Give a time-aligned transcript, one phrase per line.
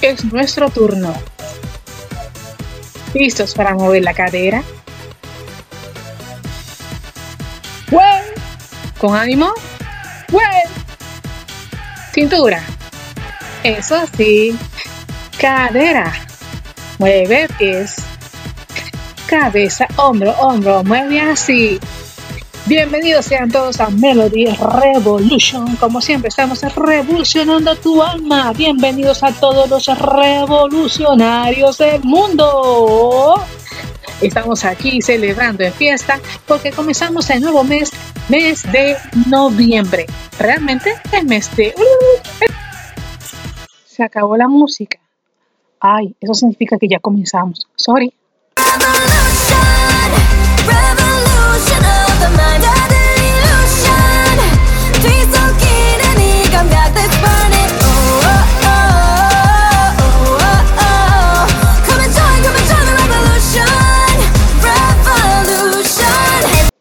[0.00, 1.14] Es nuestro turno.
[3.14, 4.62] ¿Listos para mover la cadera?
[8.98, 9.52] ¿Con ánimo?
[12.12, 12.62] Cintura.
[13.62, 14.58] Eso sí.
[15.38, 16.12] Cadera.
[16.98, 18.03] Mueve pies.
[19.40, 20.84] Cabeza, hombro, hombro.
[20.84, 21.80] Mueve así.
[22.66, 25.74] Bienvenidos sean todos a Melody Revolution.
[25.74, 28.52] Como siempre, estamos revolucionando tu alma.
[28.52, 33.34] Bienvenidos a todos los revolucionarios del mundo.
[34.22, 37.90] Estamos aquí celebrando en fiesta porque comenzamos el nuevo mes,
[38.28, 38.96] mes de
[39.28, 40.06] noviembre.
[40.38, 41.74] Realmente el mes de...
[43.84, 45.00] Se acabó la música.
[45.80, 47.66] Ay, eso significa que ya comenzamos.
[47.74, 48.14] Sorry.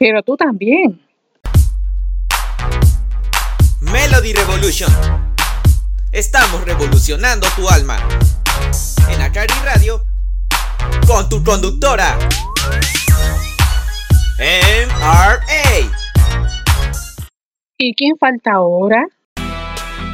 [0.06, 1.02] Pero tú también.
[3.80, 4.92] Melody Revolution.
[6.12, 7.98] Estamos revolucionando tu alma.
[9.10, 10.04] En Acari Radio.
[11.08, 12.18] Con tu conductora.
[14.40, 15.90] MRA.
[17.78, 19.06] ¿Y quién falta ahora?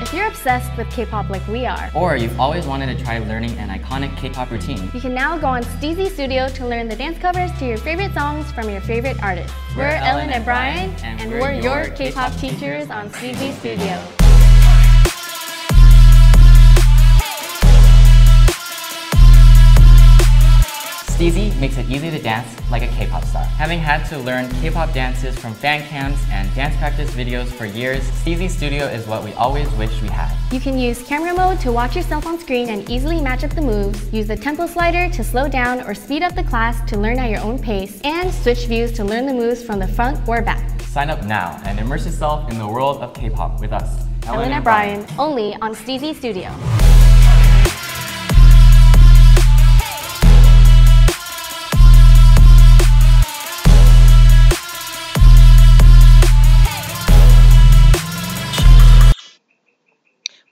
[0.02, 3.52] If you're obsessed with K-pop like we are, or you've always wanted to try learning
[3.60, 7.20] an iconic K-pop routine, you can now go on Steezy Studio to learn the dance
[7.20, 9.54] covers to your favorite songs from your favorite artists.
[9.76, 14.39] We're, we're Ellen, and Brian, and, and we're, we're, your K-pop teachers on Steezy Studio.
[21.20, 23.44] Steezy makes it easy to dance like a K-pop star.
[23.44, 28.10] Having had to learn K-pop dances from fan cams and dance practice videos for years,
[28.12, 30.34] Steezy Studio is what we always wish we had.
[30.54, 33.62] You can use camera mode to watch yourself on screen and easily match up the
[33.62, 37.20] moves, use the tempo slider to slow down or speed up the class to learn
[37.20, 40.42] at your own pace, and switch views to learn the moves from the front or
[40.42, 40.80] back.
[40.84, 44.52] Sign up now and immerse yourself in the world of K-pop with us, Ellen, Ellen
[44.54, 46.50] and Brian, Brian, only on Steezy Studio.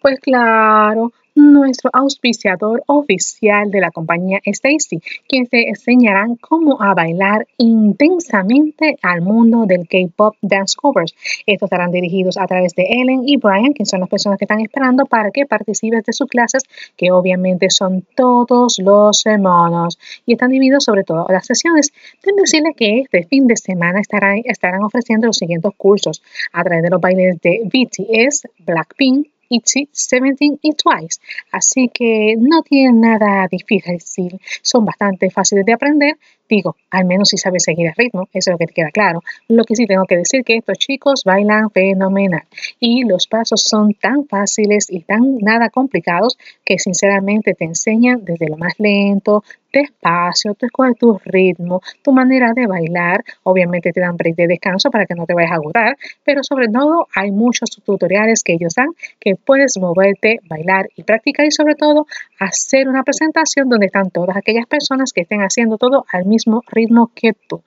[0.07, 7.45] Pues claro, nuestro auspiciador oficial de la compañía Stacy, quien te enseñarán cómo a bailar
[7.57, 11.13] intensamente al mundo del K-pop dance covers.
[11.45, 14.61] Estos estarán dirigidos a través de Ellen y Brian, quienes son las personas que están
[14.61, 16.63] esperando para que participes de sus clases,
[16.95, 21.91] que obviamente son todos los semanas y están divididos sobre todo las sesiones.
[22.23, 26.81] Deben decirles que este fin de semana estarán, estarán ofreciendo los siguientes cursos a través
[26.83, 31.19] de los bailes de BTS, Blackpink, Itzy, Seventeen y Twice.
[31.51, 36.17] Así que no tienen nada difícil, son bastante fáciles de aprender
[36.49, 39.21] Digo, al menos si sabes seguir el ritmo, eso es lo que te queda claro.
[39.49, 42.43] Lo que sí tengo que decir que estos chicos bailan fenomenal
[42.79, 48.47] y los pasos son tan fáciles y tan nada complicados que sinceramente te enseñan desde
[48.47, 49.43] lo más lento,
[49.73, 53.23] despacio, tú escoges tu ritmo, tu manera de bailar.
[53.43, 56.67] Obviamente te dan break de descanso para que no te vayas a agotar, pero sobre
[56.69, 61.75] todo hay muchos tutoriales que ellos dan que puedes moverte, bailar y practicar y sobre
[61.75, 62.07] todo
[62.39, 66.36] hacer una presentación donde están todas aquellas personas que estén haciendo todo al mismo
[66.67, 67.63] ritmo que tú.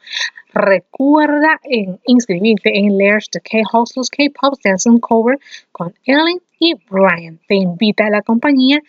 [0.52, 5.38] Recuerda en inscribirte en Layers de K-Hostels K-Pop Dancing Cover
[5.72, 7.38] con Ellen y Brian.
[7.46, 8.80] Te invita a la compañía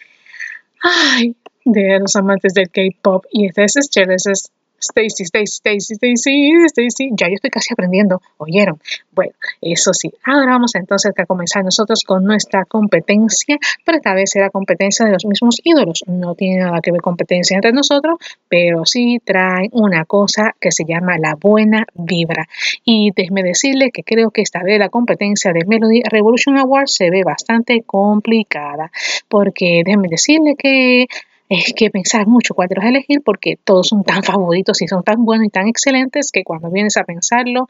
[0.81, 7.09] ay, de los amantes del K-Pop y este es Stacy, Stacy, Stacy, Stacy, Stacy.
[7.13, 8.79] Ya yo estoy casi aprendiendo, ¿oyeron?
[9.11, 10.11] Bueno, eso sí.
[10.23, 15.13] Ahora vamos entonces a comenzar nosotros con nuestra competencia, pero esta vez será competencia de
[15.13, 16.03] los mismos ídolos.
[16.07, 18.17] No tiene nada que ver competencia entre nosotros,
[18.49, 22.47] pero sí traen una cosa que se llama la buena vibra.
[22.83, 27.09] Y déjeme decirle que creo que esta vez la competencia de Melody Revolution Awards se
[27.09, 28.91] ve bastante complicada,
[29.27, 31.07] porque déjeme decirle que
[31.51, 35.03] es que pensar mucho cuál de los elegir porque todos son tan favoritos y son
[35.03, 37.67] tan buenos y tan excelentes que cuando vienes a pensarlo,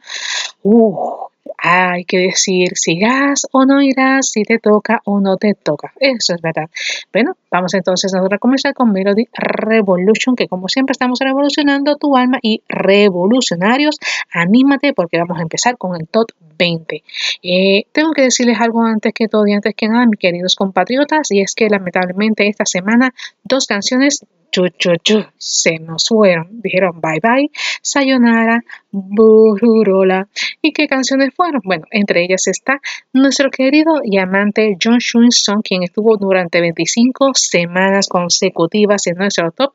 [0.62, 1.26] uh,
[1.58, 5.92] hay que decir si irás o no irás, si te toca o no te toca.
[5.98, 6.68] Eso es verdad.
[7.12, 12.38] Bueno, vamos entonces a comenzar con Melody Revolution, que como siempre estamos revolucionando tu alma
[12.42, 13.98] y revolucionarios,
[14.32, 17.02] anímate porque vamos a empezar con el top 20.
[17.42, 21.30] Eh, tengo que decirles algo antes que todo y antes que nada, mis queridos compatriotas,
[21.30, 23.14] y es que lamentablemente esta semana
[23.44, 26.60] dos canciones chu, chu, chu, se nos fueron.
[26.62, 27.50] Dijeron bye bye,
[27.82, 28.62] sayonara,
[28.92, 30.28] bururola.
[30.60, 31.62] ¿Y qué canciones fueron?
[31.64, 32.80] Bueno, entre ellas está
[33.12, 39.50] nuestro querido y amante John Shun Song, quien estuvo durante 25 semanas consecutivas en nuestro
[39.50, 39.72] top.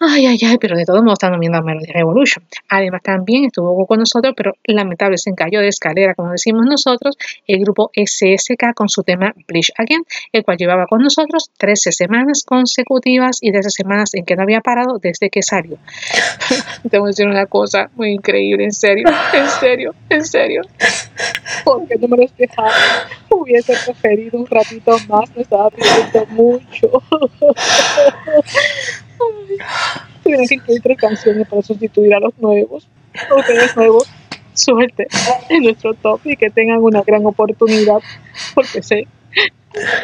[0.00, 2.44] Ay, ay, ay, pero de todos modos están viendo a Melody Revolution.
[2.68, 7.16] Además, también estuvo con nosotros, pero lamentable se encalló de escalera, como decimos nosotros,
[7.48, 12.44] el grupo SSK con su tema Bleach Again, el cual llevaba con nosotros 13 semanas
[12.46, 15.78] consecutivas y 13 semanas en que no había parado desde que salió.
[16.90, 20.62] Tengo que decir una cosa muy increíble, en serio, en serio, en serio.
[21.64, 22.70] Porque no me lo dejado.
[23.30, 26.88] Hubiese preferido un ratito más, me estaba pidiendo mucho.
[30.22, 32.88] Tuvieron que incluir tres canciones para sustituir a los nuevos.
[33.36, 34.08] Ustedes nuevos,
[34.52, 35.08] suerte
[35.48, 38.00] en nuestro top y que tengan una gran oportunidad,
[38.54, 39.06] porque sé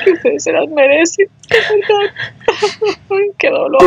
[0.04, 1.28] que ustedes se las merecen.
[3.38, 3.82] ¡Qué dolor!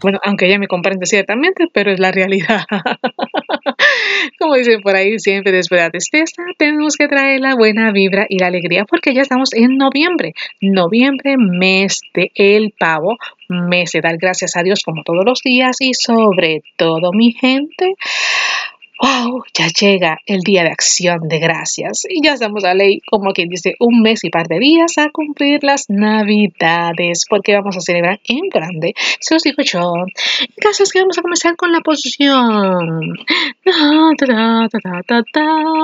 [0.00, 2.64] Bueno, aunque ella me comprende ciertamente, pero es la realidad.
[4.38, 8.26] Como dicen por ahí, siempre después de la tristeza tenemos que traer la buena vibra
[8.28, 10.34] y la alegría porque ya estamos en noviembre.
[10.60, 13.16] Noviembre, mes de el pavo,
[13.48, 17.94] mes de dar gracias a Dios como todos los días y sobre todo mi gente
[19.00, 23.32] wow, ya llega el día de acción de gracias y ya estamos a ley, como
[23.32, 27.80] quien dice, un mes y par de días a cumplir las navidades, porque vamos a
[27.80, 29.92] celebrar en grande, se los digo yo.
[30.56, 33.14] El es que vamos a comenzar con la posición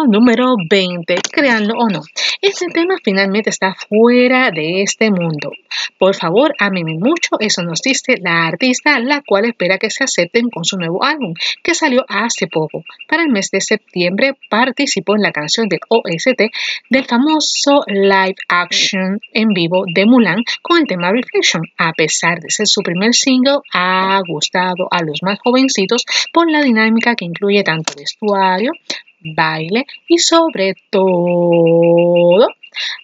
[0.09, 2.03] número 20, créanlo o no.
[2.41, 5.53] Este tema finalmente está fuera de este mundo.
[5.99, 10.51] Por favor, ameme mucho, eso nos dice la artista, la cual espera que se acepten
[10.51, 12.85] con su nuevo álbum, que salió hace poco.
[13.09, 16.43] Para el mes de septiembre participó en la canción del OST
[16.91, 21.63] del famoso live action en vivo de Mulan con el tema Reflection.
[21.79, 26.63] A pesar de ser su primer single, ha gustado a los más jovencitos por la
[26.63, 28.73] dinámica que incluye tanto vestuario,
[29.21, 32.47] baile y sobre todo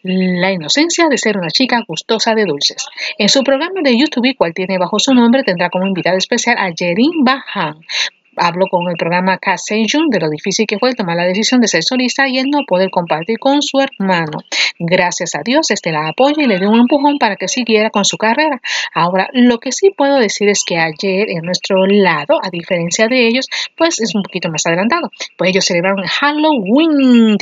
[0.02, 2.86] la inocencia de ser una chica gustosa de dulces.
[3.18, 6.72] En su programa de YouTube, cual tiene bajo su nombre, tendrá como invitada especial a
[6.74, 7.80] Jerin Bahan,
[8.38, 11.68] habló con el programa Kat Sejun de lo difícil que fue tomar la decisión de
[11.68, 14.38] ser solista y el no poder compartir con su hermano.
[14.78, 18.04] Gracias a Dios, este la apoya y le dio un empujón para que siguiera con
[18.04, 18.60] su carrera.
[18.94, 23.26] Ahora, lo que sí puedo decir es que ayer en nuestro lado, a diferencia de
[23.26, 23.46] ellos,
[23.76, 25.10] pues es un poquito más adelantado.
[25.36, 27.36] Pues ellos celebraron Halloween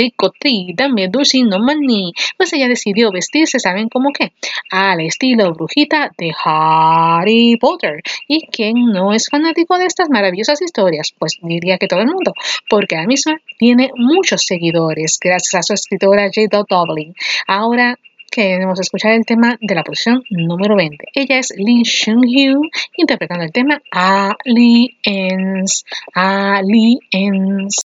[1.10, 2.12] Dulce no Money.
[2.36, 4.32] Pues ella decidió vestirse, ¿saben cómo qué?
[4.70, 8.02] Al estilo brujita de Harry Potter.
[8.28, 10.85] ¿Y quien no es fanático de estas maravillosas historias?
[11.17, 12.33] Pues diría que todo el mundo,
[12.69, 16.63] porque la misma tiene muchos seguidores gracias a su escritora J.
[16.69, 17.13] Dublin.
[17.47, 17.97] Ahora
[18.31, 21.05] queremos escuchar el tema de la posición número 20.
[21.13, 22.61] Ella es Lin Shun-hyu
[22.95, 25.83] interpretando el tema Aliens.
[26.13, 27.81] Aliens.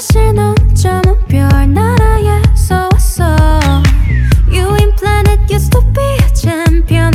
[0.00, 0.63] 사실 넌 점은 별나라에서 왔어
[4.51, 7.14] You in planet used to be a champion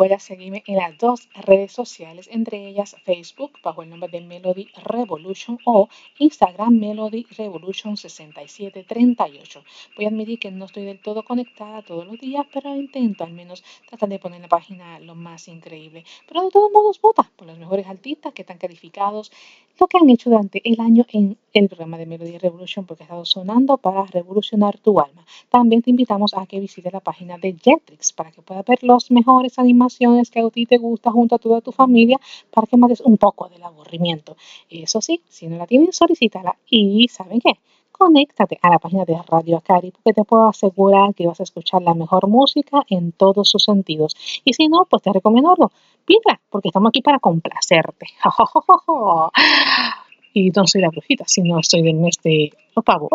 [0.00, 4.68] recuerda seguirme en las dos redes sociales, entre ellas Facebook bajo el nombre de Melody
[4.82, 9.62] Revolution o Instagram Melody Revolution 6738.
[9.96, 13.34] Voy a admitir que no estoy del todo conectada todos los días, pero intento al
[13.34, 16.04] menos tratar de poner en la página lo más increíble.
[16.26, 19.30] Pero de todos modos, vota por los mejores artistas que están calificados,
[19.78, 23.06] lo que han hecho durante el año en el programa de Melody Revolution, porque ha
[23.06, 25.26] estado sonando para revolucionar tu alma.
[25.50, 29.10] También te invitamos a que visites la página de Jetrix para que puedas ver las
[29.10, 29.58] mejores
[29.98, 32.18] que a ti te gusta junto a toda tu familia
[32.50, 34.36] para que mates un poco del aburrimiento.
[34.68, 36.56] Eso sí, si no la tienes, solicítala.
[36.68, 37.58] Y ¿saben qué?
[38.00, 41.82] conéctate a la página de Radio Acari porque te puedo asegurar que vas a escuchar
[41.82, 44.16] la mejor música en todos sus sentidos.
[44.42, 45.70] Y si no, pues te recomiendo algo.
[46.06, 48.06] Pídela, porque estamos aquí para complacerte.
[50.32, 53.10] y no soy la brujita, si no estoy del mes de los pavos.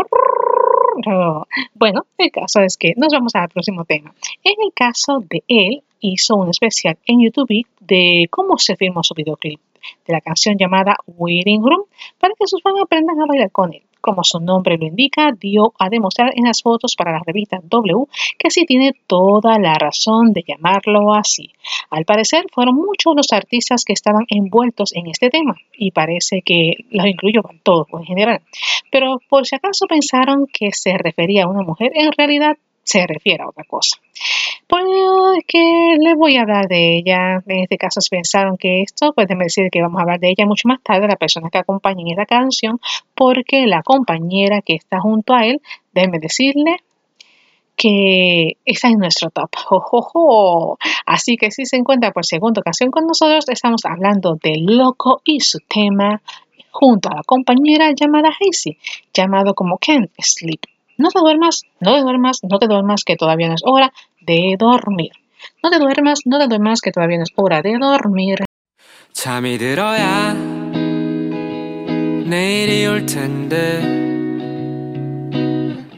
[1.73, 4.13] Bueno, el caso es que nos vamos al próximo tema.
[4.43, 9.13] En el caso de él, hizo un especial en YouTube de cómo se filmó su
[9.13, 9.59] videoclip
[10.07, 11.83] de la canción llamada Waiting Room
[12.19, 15.73] para que sus fans aprendan a bailar con él como su nombre lo indica, dio
[15.79, 18.05] a demostrar en las fotos para la revista W
[18.37, 21.49] que sí tiene toda la razón de llamarlo así.
[21.89, 26.73] Al parecer fueron muchos los artistas que estaban envueltos en este tema y parece que
[26.91, 28.41] los incluyó todos en general.
[28.91, 33.41] Pero por si acaso pensaron que se refería a una mujer, en realidad se refiere
[33.41, 33.97] a otra cosa.
[34.67, 34.83] Pues
[35.47, 37.43] que les voy a hablar de ella.
[37.45, 40.29] En este caso, si pensaron que esto, pues déjenme decir que vamos a hablar de
[40.29, 42.79] ella mucho más tarde, la persona que acompaña en esta canción,
[43.13, 45.61] porque la compañera que está junto a él,
[45.93, 46.77] déjenme decirle
[47.75, 49.49] que está en nuestro top.
[51.05, 55.41] Así que si se encuentra por segunda ocasión con nosotros, estamos hablando de Loco y
[55.41, 56.21] su tema
[56.71, 58.77] junto a la compañera llamada Hazy,
[59.13, 60.61] llamado como Can't Sleep.
[60.97, 63.91] No te duermas, no te duermas, no te duermas, que todavía no es hora
[64.25, 65.11] de dormir.
[65.63, 68.45] No te duermas, no te duermas, que todavía no es hora de dormir.
[69.13, 70.33] 잠이 들어야
[72.25, 73.81] 내일이 올 텐데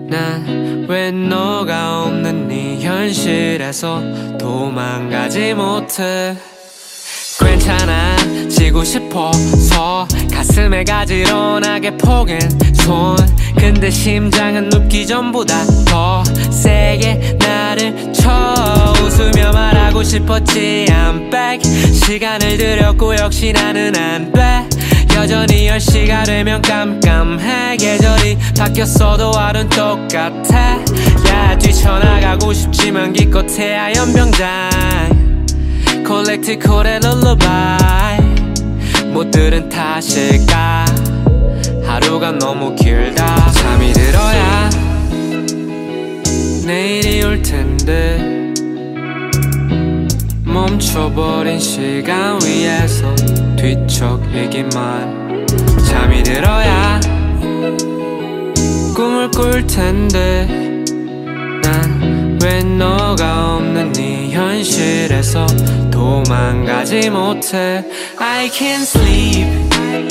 [0.08, 6.34] 난 왜 너가 없는 네 현실에서 도망가지 못해
[7.38, 8.16] 괜찮아
[8.48, 12.38] 지고 싶어서 가슴에 가지런 하게 포갠
[12.74, 13.16] 손.
[13.56, 18.94] 근데 심장은 눕기 전보다 더 세게 나를 쳐.
[19.02, 21.60] 웃으며 말하고 싶었지 I'm back.
[21.92, 24.68] 시간을 들였고 역시 나는 안 돼
[25.16, 27.76] 여전히 10시가 되면 깜깜해.
[27.76, 30.78] 계절이 바뀌었어도 하루는 똑같아.
[31.28, 35.27] 야 뛰쳐나가고 싶지만 기껏해야 연병장
[36.08, 38.18] 콜렉트 콜의 룰루바이
[39.12, 40.86] 못 들은 탓일까?
[41.84, 43.52] 하루가 너무 길다.
[43.52, 44.70] 잠이 들어야
[46.64, 48.54] 내일이 올 텐데.
[50.44, 53.14] 멈춰버린 시간 위에서
[53.56, 55.46] 뒤척이기만.
[55.86, 56.98] 잠이 들어야
[58.96, 60.46] 꿈을 꿀 텐데.
[61.62, 61.98] 난
[62.42, 65.46] 왜 너가 없는 네 현실에서
[65.90, 67.84] 도망가지 못해.
[68.20, 70.07] I can't sleep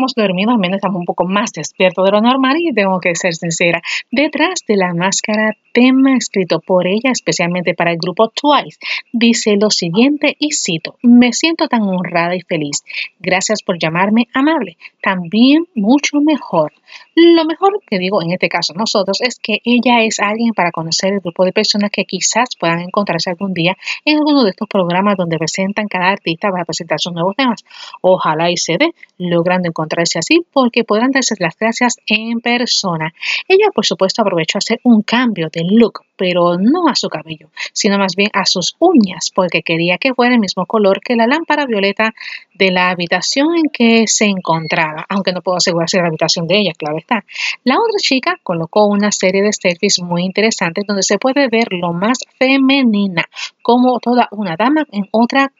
[0.00, 3.14] hayamos dormido, al menos estamos un poco más despiertos de lo normal y tengo que
[3.14, 3.82] ser sincera.
[4.22, 8.78] Detrás de la máscara, tema escrito por ella especialmente para el grupo Twice,
[9.12, 12.82] dice lo siguiente y cito, me siento tan honrada y feliz.
[13.18, 14.76] Gracias por llamarme amable.
[15.00, 16.74] También mucho mejor.
[17.14, 21.14] Lo mejor que digo en este caso nosotros es que ella es alguien para conocer
[21.14, 25.16] el grupo de personas que quizás puedan encontrarse algún día en alguno de estos programas
[25.16, 27.64] donde presentan cada artista para presentar sus nuevos temas.
[28.02, 33.14] Ojalá y se dé logrando encontrarse así porque podrán darse las gracias en persona.
[33.48, 37.48] Ella por supuesto aprovechó a hacer un cambio de look, pero no a su cabello,
[37.72, 41.26] sino más bien a sus uñas porque quería que fuera el mismo color que la
[41.26, 42.14] lámpara violeta
[42.54, 46.46] de la habitación en que se encontraba, aunque no puedo asegurar si era la habitación
[46.46, 47.24] de ella, claro está.
[47.64, 51.92] La otra chica colocó una serie de selfies muy interesantes donde se puede ver lo
[51.92, 53.24] más femenina,
[53.62, 55.52] como toda una dama en otra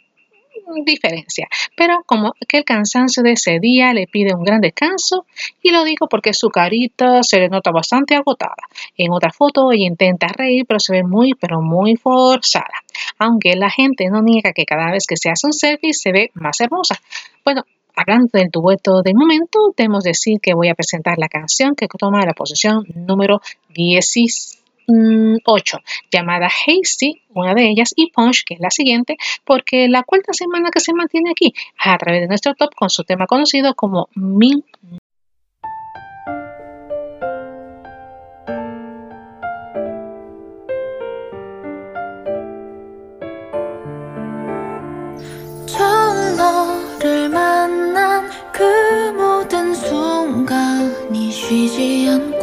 [0.85, 5.27] diferencia, pero como que el cansancio de ese día le pide un gran descanso
[5.63, 8.63] y lo digo porque su carita se le nota bastante agotada.
[8.97, 12.85] En otra foto ella intenta reír pero se ve muy pero muy forzada,
[13.19, 16.31] aunque la gente no niega que cada vez que se hace un selfie se ve
[16.35, 16.97] más hermosa.
[17.45, 17.65] Bueno,
[17.97, 22.25] Hablando del dueto del momento, debemos decir que voy a presentar la canción que toma
[22.25, 23.43] la posición número
[24.90, 25.80] 18
[26.12, 30.70] llamada Hasty, una de ellas, y Punch, que es la siguiente, porque la cuarta semana
[30.72, 34.64] que se mantiene aquí a través de nuestro top con su tema conocido como Mil
[45.66, 48.64] 처음 너를 만난 그
[49.12, 52.39] 모든 순간이 쉬지 않고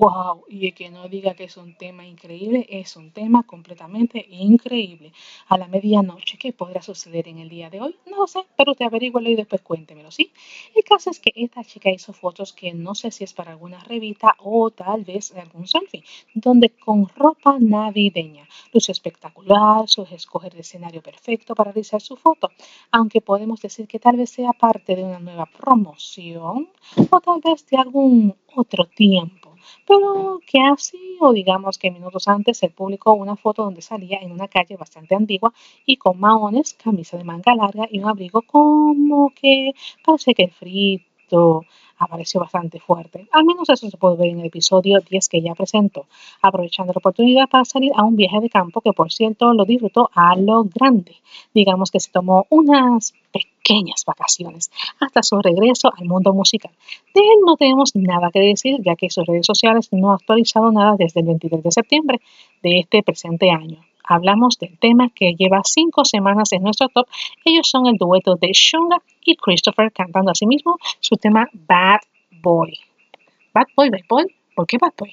[0.00, 4.26] wow, y el que no diga que es un tema increíble, es un tema completamente
[4.30, 5.12] increíble.
[5.48, 7.96] A la medianoche, ¿qué podrá suceder en el día de hoy?
[8.06, 10.32] No lo sé, pero te averigualo y después cuéntemelo, ¿sí?
[10.74, 13.78] El caso es que esta chica hizo fotos que no sé si es para alguna
[13.84, 18.48] revista o tal vez algún selfie, donde con ropa navideña.
[18.72, 22.48] Luce espectacular, suele escoger el escenario perfecto para realizar su foto,
[22.90, 26.70] aunque podemos decir que tal vez sea parte de una nueva promoción
[27.10, 29.49] o tal vez de algún otro tiempo,
[29.86, 34.32] pero que así o digamos que minutos antes se publicó una foto donde salía en
[34.32, 35.52] una calle bastante antigua
[35.86, 39.72] y con maones, camisa de manga larga y un abrigo como que
[40.04, 41.64] parece que frito
[42.00, 43.28] apareció bastante fuerte.
[43.30, 46.06] Al menos eso se puede ver en el episodio 10 que ya presentó,
[46.42, 50.10] aprovechando la oportunidad para salir a un viaje de campo que por cierto lo disfrutó
[50.14, 51.14] a lo grande.
[51.54, 56.72] Digamos que se tomó unas pequeñas vacaciones hasta su regreso al mundo musical.
[57.14, 60.72] De él no tenemos nada que decir ya que sus redes sociales no ha actualizado
[60.72, 62.20] nada desde el 23 de septiembre
[62.62, 67.06] de este presente año hablamos del tema que lleva cinco semanas en nuestro top.
[67.44, 72.00] Ellos son el dueto de Shunga y Christopher cantando a sí mismo su tema Bad
[72.42, 72.78] Boy.
[73.52, 75.12] Bad Boy, Bad Boy, ¿por qué Bad Boy?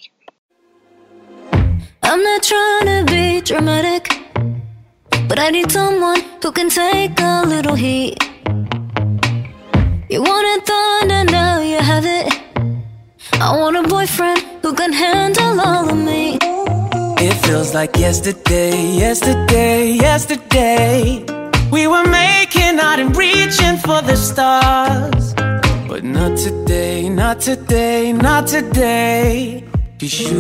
[2.03, 4.07] I'm not trying to be dramatic,
[5.27, 8.23] but I need someone who can take a little heat.
[10.09, 12.33] You wanted thunder, now you have it.
[13.41, 16.39] I want a boyfriend who can handle all of me.
[17.29, 21.25] It feels like yesterday, yesterday, yesterday.
[21.69, 25.33] We were making out and reaching for the stars.
[25.89, 29.65] But not today, not today, not today.
[29.99, 30.37] Cause you.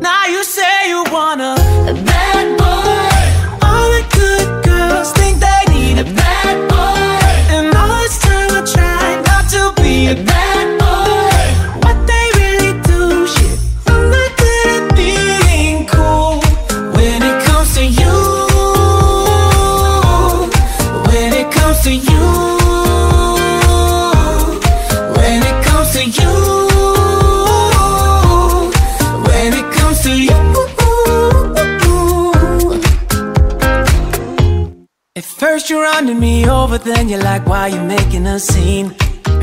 [0.00, 1.52] Now you say you wanna.
[1.92, 5.57] A bad boy, All the good girls think they
[35.38, 38.94] first you're running me over, then you're like, why you making a scene?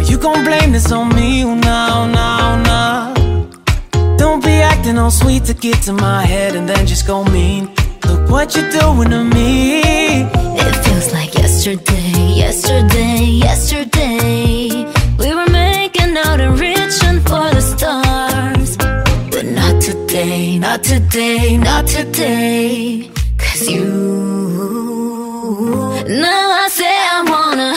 [0.05, 1.43] You gon' blame this on me?
[1.43, 4.17] Oh, no, no, no.
[4.17, 7.69] Don't be acting all sweet to get to my head and then just go mean.
[8.07, 9.81] Look what you're doing to me.
[9.81, 14.85] it feels like yesterday, yesterday, yesterday.
[15.17, 18.77] We were making out and reaching for the stars.
[19.31, 23.09] But not today, not today, not today.
[23.37, 24.44] Cause you.
[26.15, 27.74] Now I say I wanna.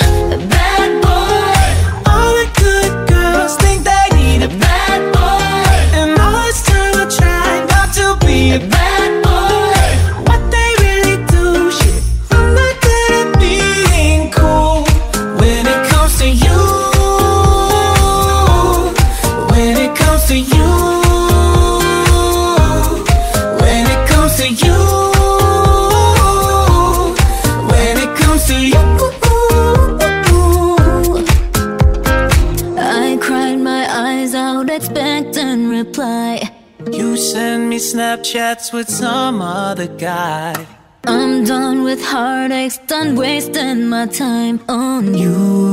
[43.99, 45.68] My time on you.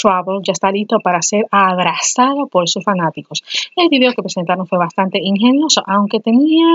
[0.00, 3.42] Trouble ya está listo para ser abrazado por sus fanáticos.
[3.74, 6.66] El video que presentaron fue bastante ingenioso, aunque tenía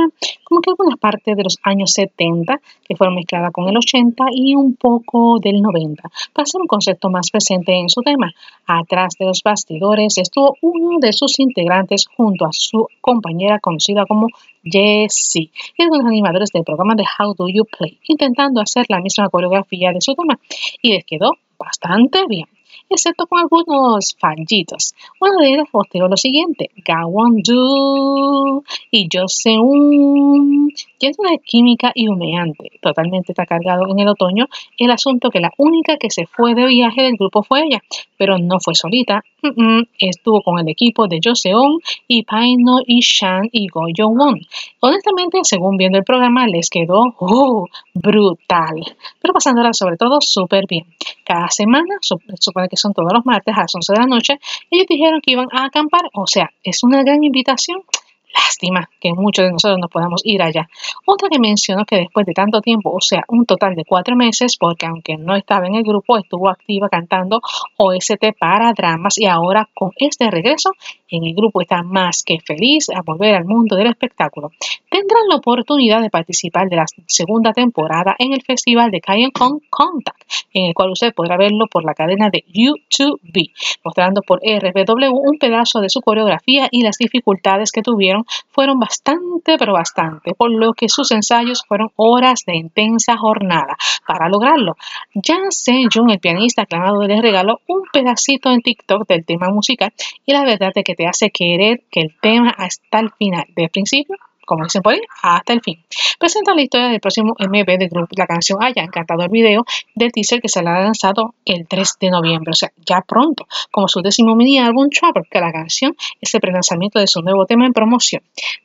[0.43, 4.55] como que algunas partes de los años 70 que fueron mezcladas con el 80 y
[4.55, 6.03] un poco del 90
[6.33, 8.31] para hacer un concepto más presente en su tema.
[8.65, 14.27] Atrás de los bastidores estuvo uno de sus integrantes junto a su compañera conocida como
[14.63, 19.29] Jessie y algunos animadores del programa de How Do You Play, intentando hacer la misma
[19.29, 20.39] coreografía de su tema
[20.81, 22.47] y les quedó bastante bien.
[22.91, 24.93] Excepto con algunos fallitos.
[25.19, 30.69] Una de ellas posteó lo siguiente, Gawon Du y Joseon,
[31.01, 32.71] lleno de química y humeante.
[32.81, 34.45] Totalmente está cargado en el otoño
[34.77, 37.81] el asunto que la única que se fue de viaje del grupo fue ella,
[38.17, 39.23] pero no fue solita,
[39.99, 44.39] estuvo con el equipo de Joseon y Paino y Shan y Go Won.
[44.79, 48.81] Honestamente, según viendo el programa, les quedó uh, brutal,
[49.21, 50.85] pero pasándola sobre todo súper bien.
[51.25, 54.85] Cada semana, supone que son todos los martes a las 11 de la noche, ellos
[54.87, 57.81] dijeron que iban a acampar, o sea, es una gran invitación
[58.33, 60.69] Lástima que muchos de nosotros no podamos ir allá.
[61.05, 64.57] Otra que mencionó que después de tanto tiempo, o sea, un total de cuatro meses,
[64.57, 67.41] porque aunque no estaba en el grupo, estuvo activa cantando
[67.77, 70.71] OST para dramas y ahora con este regreso
[71.09, 74.51] en el grupo está más que feliz a volver al mundo del espectáculo.
[74.89, 79.59] Tendrán la oportunidad de participar de la segunda temporada en el festival de Cayenne Con
[79.69, 80.21] Contact,
[80.53, 83.19] en el cual usted podrá verlo por la cadena de YouTube,
[83.83, 89.57] mostrando por RBW un pedazo de su coreografía y las dificultades que tuvieron fueron bastante,
[89.57, 93.75] pero bastante, por lo que sus ensayos fueron horas de intensa jornada
[94.07, 94.75] para lograrlo.
[95.13, 95.49] Jan
[95.93, 99.93] Jung, el pianista aclamado, les regaló un pedacito en TikTok del tema musical
[100.25, 103.69] y la verdad es que te hace querer que el tema hasta el final, de
[103.69, 105.83] principio como dicen por ahí, hasta el fin.
[106.19, 110.11] Presenta la historia del próximo MV del grupo La Canción Haya, encantado el video del
[110.11, 113.87] teaser que se le ha lanzado el 3 de noviembre, o sea, ya pronto, como
[113.87, 117.65] su décimo mini álbum Travel, que la canción es el prelanzamiento de su nuevo tema
[117.65, 118.21] en promoción.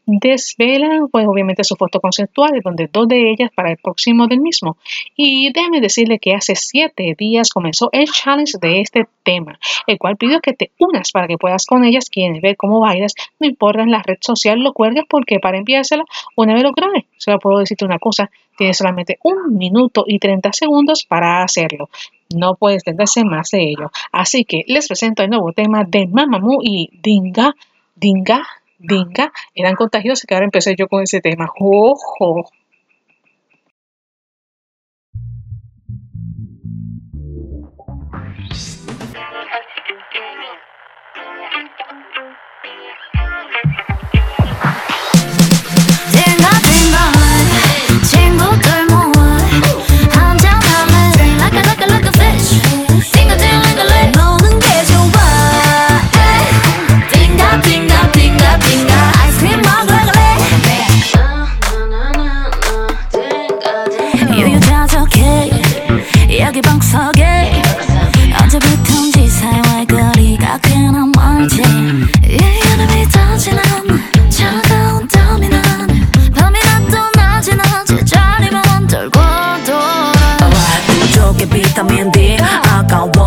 [0.06, 4.76] Desvela, pues obviamente sus fotos conceptuales, donde dos de ellas para el próximo del mismo.
[5.16, 10.16] Y déjeme decirle que hace siete días comenzó el challenge de este tema, el cual
[10.16, 13.82] pidió que te unas para que puedas con ellas, quienes ver cómo bailas, no importa
[13.82, 16.04] en la red social, lo cuelgas porque para enviársela,
[16.36, 17.06] una vez lo grabe.
[17.16, 21.88] Solo puedo decirte una cosa, tienes solamente un minuto y 30 segundos para hacerlo.
[22.34, 23.90] No puedes extenderse más de ello.
[24.12, 27.54] Así que les presento el nuevo tema de Mamamoo y Dinga,
[27.94, 28.46] Dinga,
[28.78, 29.32] Dinga.
[29.54, 31.48] Eran contagiosos que ahora empecé yo con ese tema.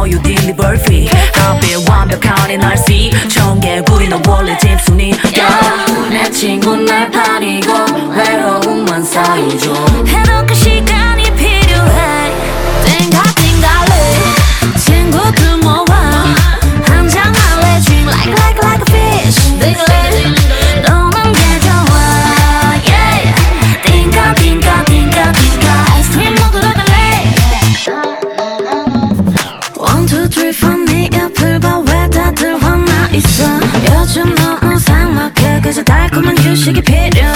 [0.10, 1.08] you deliver free.
[1.34, 4.58] 답에 완벽한 NRC 정개구리는 원래
[35.70, 37.36] 그저 달콤한 휴식이 필요해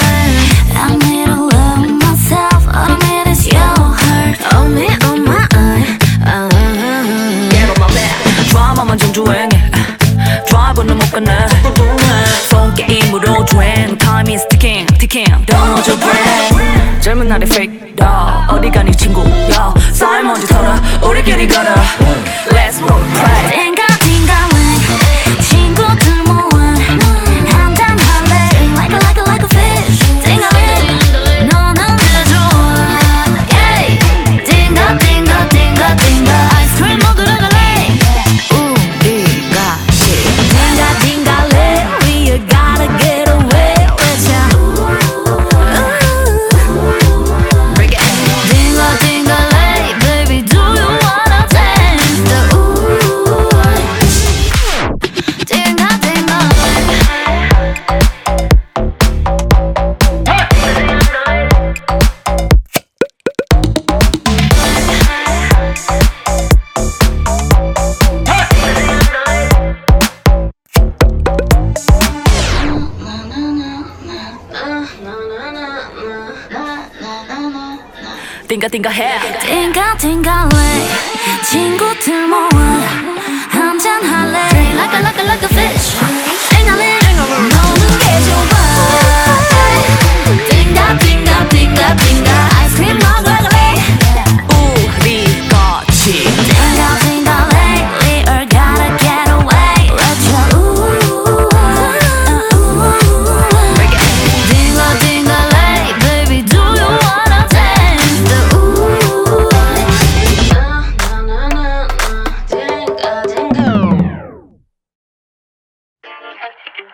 [0.76, 5.38] I need to love myself All I need is your heart Oh me, oh my
[6.26, 6.50] uh,
[7.52, 9.72] Get on my back 드라마만 정주행해
[10.48, 11.32] 드라이브는 못 끝내
[12.50, 18.48] 폰 게임으로 주행 Time is ticking, ticking Don't hold your breath 젊은 날의 fake doll
[18.50, 20.74] 어디 가니 친구야 쌓인 먼지 털어
[21.08, 21.70] 우리끼리 걸어
[22.50, 23.63] Let's roll right
[78.53, 80.57] 띵가띵가 해 띵가띵가래
[81.45, 82.49] 친구들 모아
[83.51, 85.97] 한잔 할래 Drink like a like a like a fish
[86.59, 88.53] 앵알래 너는 게 좋아
[90.49, 92.52] 빙가 빙가 빙가 빙가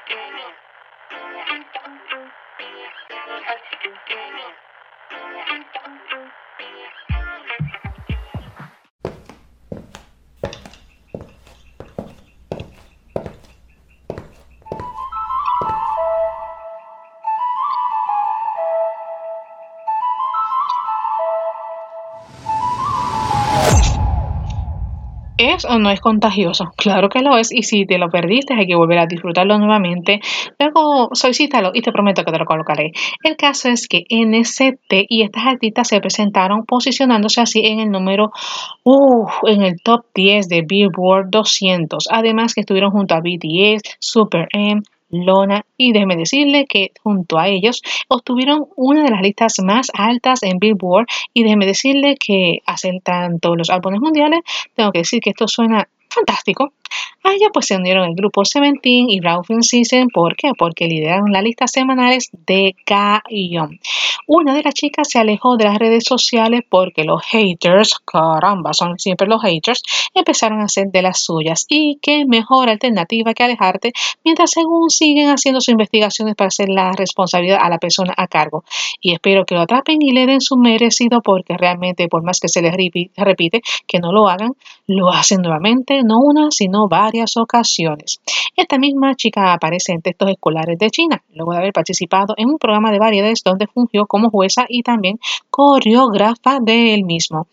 [0.10, 0.36] Thank
[7.74, 7.79] you.
[25.60, 26.72] ¿Es o no es contagioso?
[26.78, 30.22] Claro que lo es y si te lo perdiste hay que volver a disfrutarlo nuevamente.
[30.58, 32.94] Luego solicítalo y te prometo que te lo colocaré.
[33.24, 38.32] El caso es que NCT y estas artistas se presentaron posicionándose así en el número,
[39.44, 42.08] en el top 10 de Billboard 200.
[42.10, 47.48] Además que estuvieron junto a BTS, Super M, Lona y déjeme decirle que junto a
[47.48, 53.02] ellos obtuvieron una de las listas más altas en Billboard y déjeme decirle que hacen
[53.02, 54.42] tanto los álbumes mundiales,
[54.76, 56.74] tengo que decir que esto suena fantástico.
[57.24, 60.08] A ella pues se unieron el grupo Seventeen y Ralph Season.
[60.14, 60.52] ¿Por qué?
[60.58, 63.80] Porque lideraron las listas semanales de K-Yon.
[64.26, 68.98] Una de las chicas se alejó de las redes sociales porque los haters, caramba, son
[68.98, 69.82] siempre los haters,
[70.14, 71.66] empezaron a hacer de las suyas.
[71.68, 73.92] Y qué mejor alternativa que alejarte
[74.24, 78.64] mientras según siguen haciendo sus investigaciones para hacer la responsabilidad a la persona a cargo.
[79.02, 82.48] Y espero que lo atrapen y le den su merecido porque realmente por más que
[82.48, 84.52] se les repi- repite que no lo hagan,
[84.88, 88.20] lo hacen nuevamente, no una, sino varias ocasiones.
[88.56, 92.58] Esta misma chica aparece en textos escolares de China, luego de haber participado en un
[92.58, 97.48] programa de variedades donde fungió como jueza y también coreógrafa del mismo.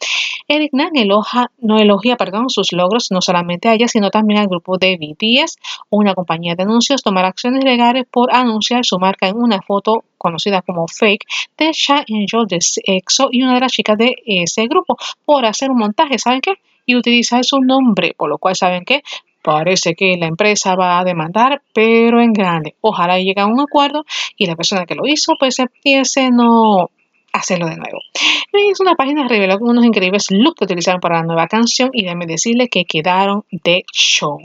[0.48, 4.46] Eric Nan eloja, no elogia perdón, sus logros no solamente a ella, sino también al
[4.46, 5.56] grupo de BTS.
[5.90, 10.62] Una compañía de anuncios tomará acciones legales por anunciar su marca en una foto conocida
[10.62, 11.24] como fake
[11.58, 15.70] de Sha Angel de EXO y una de las chicas de ese grupo por hacer
[15.70, 16.54] un montaje, ¿saben qué?
[16.84, 19.02] Y utilizar su nombre, por lo cual, ¿saben qué?
[19.46, 22.74] Parece que la empresa va a demandar, pero en grande.
[22.80, 24.04] Ojalá llegue a un acuerdo
[24.36, 26.90] y la persona que lo hizo pues empiece no
[27.36, 27.98] hacerlo de nuevo.
[28.52, 32.26] Es una página reveló unos increíbles looks que utilizaron para la nueva canción y déjeme
[32.26, 34.38] decirle que quedaron de show.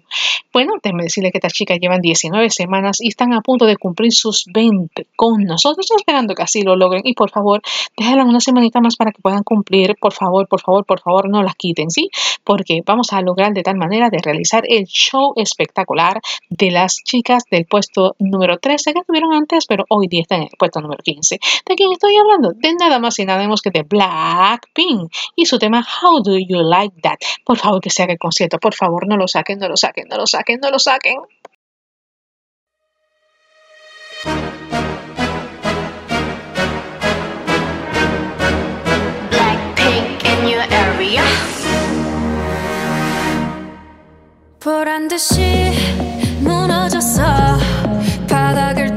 [0.54, 4.12] Bueno, déjeme decirle que estas chicas llevan 19 semanas y están a punto de cumplir
[4.12, 7.04] sus 20 con nosotros, esperando que así lo logren.
[7.06, 7.62] Y por favor,
[7.98, 9.96] déjenlas una semanita más para que puedan cumplir.
[10.00, 12.10] Por favor, por favor, por favor, no las quiten, ¿sí?
[12.44, 16.20] Porque vamos a lograr de tal manera de realizar el show espectacular
[16.50, 20.50] de las chicas del puesto número 13 que estuvieron antes, pero hoy día están en
[20.52, 21.40] el puesto número 15.
[21.66, 22.52] ¿De quién estoy hablando?
[22.52, 26.63] De nada más y nada menos que de Blackpink y su tema How Do You
[26.63, 27.19] Like That.
[27.45, 28.59] Por favor, que se haga el concierto.
[28.59, 31.17] Por favor, no lo saquen, no lo saquen, no lo saquen, no lo saquen.
[39.31, 41.23] Blackpink in your area.
[44.61, 45.71] 보란 듯이
[46.41, 47.23] 무너졌어
[48.29, 48.97] 바닥을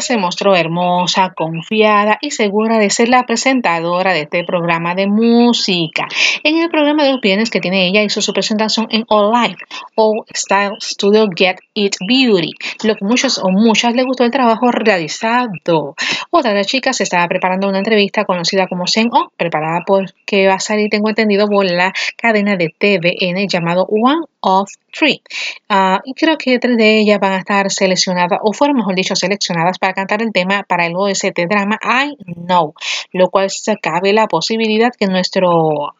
[0.00, 6.08] se mostró hermosa, confiada y segura de ser la presentadora de este programa de música.
[6.42, 9.64] En el programa de los viernes que tiene ella hizo su presentación en All Life,
[9.98, 12.52] All Style Studio Get It Beauty,
[12.84, 15.96] lo que muchos o muchas le gustó el trabajo realizado.
[16.30, 20.46] Otra de las chicas se estaba preparando una entrevista conocida como Sen O, preparada porque
[20.46, 25.20] va a salir, tengo entendido, por la cadena de TVN llamado One of Three.
[25.68, 29.16] Ah, y creo que tres de ellas van a estar seleccionadas, o fueron mejor dicho,
[29.16, 32.72] seleccionadas para cantar el tema para el OST drama I Know,
[33.12, 35.94] lo cual se cabe la posibilidad que nuestro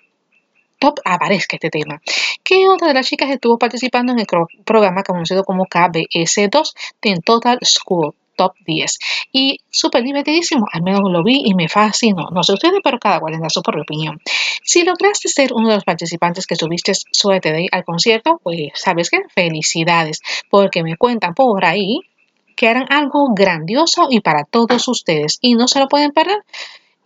[0.79, 2.01] top aparezca este tema.
[2.43, 4.27] Que otra de las chicas estuvo participando en el
[4.65, 8.99] programa conocido como KBS2 de Total School top 10.
[9.33, 12.29] Y súper divertidísimo, al menos lo vi y me fascinó.
[12.31, 14.21] No sé ustedes, pero cada cual da su propia opinión.
[14.63, 19.11] Si lograste ser uno de los participantes que subiste suerte de al concierto, pues sabes
[19.11, 22.01] que felicidades, porque me cuentan por ahí
[22.57, 26.39] que harán algo grandioso y para todos ustedes y no se lo pueden perder.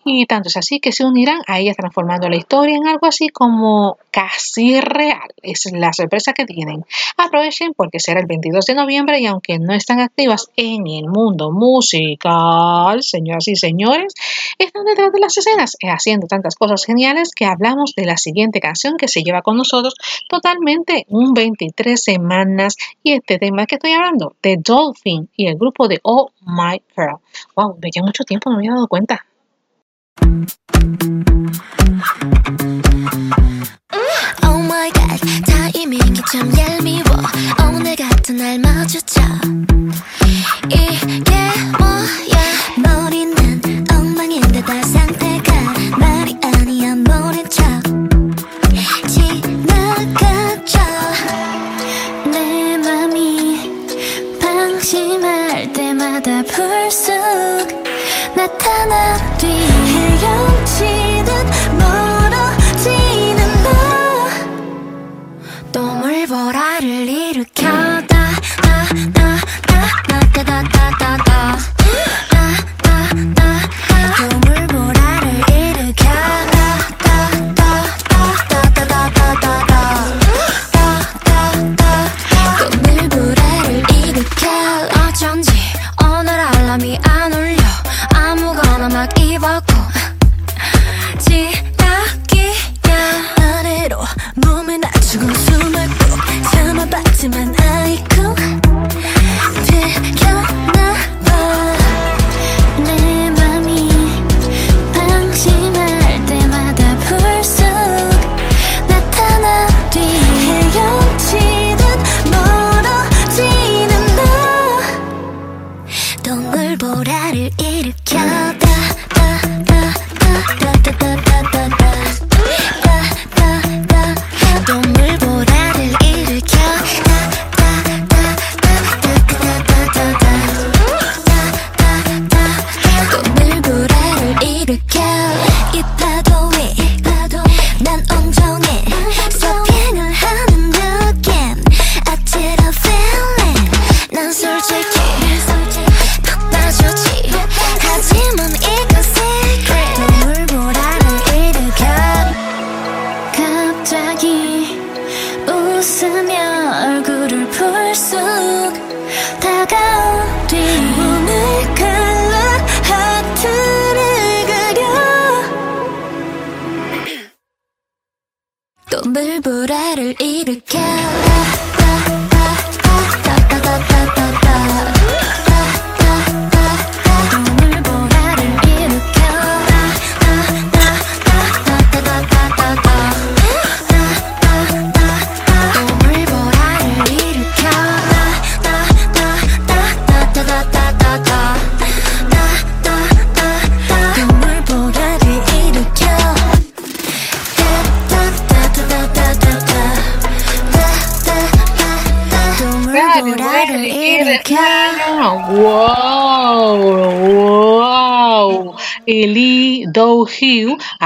[0.05, 3.29] Y tanto es así que se unirán a ella transformando la historia en algo así
[3.29, 5.29] como casi real.
[5.43, 6.85] Es la sorpresa que tienen.
[7.17, 11.53] Aprovechen porque será el 22 de noviembre y aunque no están activas en el mundo
[11.53, 14.15] musical, señoras y señores,
[14.59, 18.61] están detrás de las escenas eh, haciendo tantas cosas geniales que hablamos de la siguiente
[18.61, 19.95] canción que se lleva con nosotros
[20.29, 25.87] totalmente un 23 semanas y este tema que estoy hablando de Dolphin y el grupo
[25.87, 27.19] de Oh My Girl.
[27.55, 29.27] Wow, ya mucho tiempo no me había dado cuenta.
[30.19, 30.55] Thank
[33.39, 33.42] you.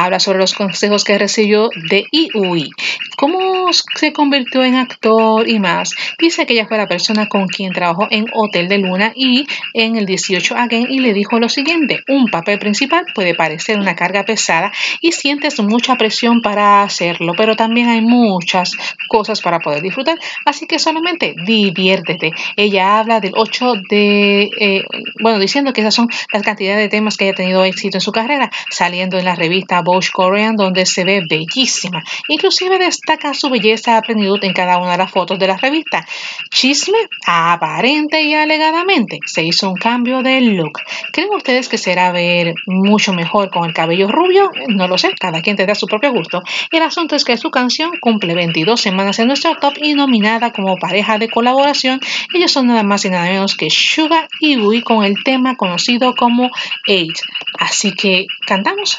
[0.06, 2.70] Habla sobre los consejos que recibió de IUI,
[3.16, 5.94] cómo se convirtió en actor y más.
[6.18, 9.96] Dice que ella fue la persona con quien trabajó en Hotel de Luna y en
[9.96, 14.24] el 18 Again y le dijo lo siguiente, un papel principal puede parecer una carga
[14.24, 18.72] pesada y sientes mucha presión para hacerlo, pero también hay muchas
[19.06, 22.32] cosas para poder disfrutar, así que solamente diviértete.
[22.56, 24.84] Ella habla del 8 de, eh,
[25.22, 28.12] bueno, diciendo que esas son las cantidades de temas que haya tenido éxito en su
[28.12, 32.02] carrera, saliendo en la revista Vogue Korean, donde se ve bellísima.
[32.28, 34.02] Inclusive destaca su belleza a
[34.42, 36.06] en cada una de las fotos de la revista.
[36.50, 40.80] Chisme, aparente y alegadamente, se hizo un cambio de look.
[41.12, 44.50] ¿Creen ustedes que será ver mucho mejor con el cabello rubio?
[44.68, 46.42] No lo sé, cada quien tendrá su propio gusto.
[46.70, 50.76] El asunto es que su canción cumple 22 semanas en nuestro top y nominada como
[50.76, 52.00] pareja de colaboración.
[52.34, 56.14] Ellos son nada más y nada menos que Suga y Wii con el tema conocido
[56.14, 56.50] como
[56.86, 57.16] Eight.
[57.58, 58.98] Así que cantamos.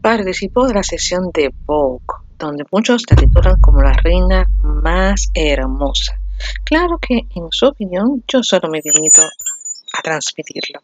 [0.00, 2.04] Participó de la sesión de Vogue,
[2.38, 6.18] donde muchos la titulan como la reina más hermosa.
[6.64, 10.80] Claro que, en su opinión, yo solo me limito a transmitirlo.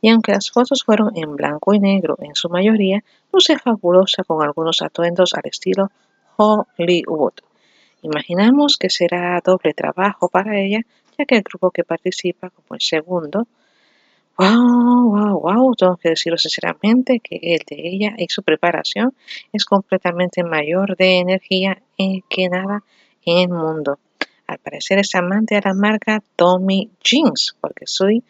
[0.00, 4.42] Y aunque las fotos fueron en blanco y negro en su mayoría, luce fabulosa con
[4.42, 5.90] algunos atuendos al estilo
[6.36, 7.34] Hollywood.
[8.02, 10.80] Imaginamos que será doble trabajo para ella,
[11.18, 13.46] ya que el grupo que participa como el segundo
[14.38, 19.14] Wow, wow, wow, tengo que decirlo sinceramente que el de ella y su preparación
[19.52, 22.82] es completamente mayor de energía que nada
[23.26, 23.98] en el mundo.
[24.46, 28.22] Al parecer es amante de la marca Tommy Jeans, porque su,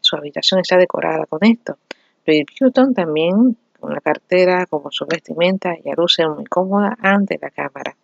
[0.00, 1.78] su habitación está decorada con esto.
[2.26, 7.50] Louis Vuitton también con la cartera como su vestimenta, ella luce muy cómoda ante la
[7.50, 7.96] cámara.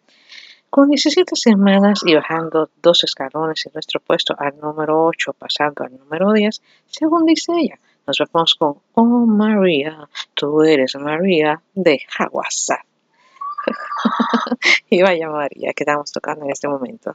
[0.74, 5.96] Con 17 semanas y bajando dos escalones en nuestro puesto al número 8, pasando al
[5.96, 12.84] número 10, según dice ella, nos vamos con Oh María, tú eres María de Hawassa.
[14.90, 17.14] y vaya María que estamos tocando en este momento.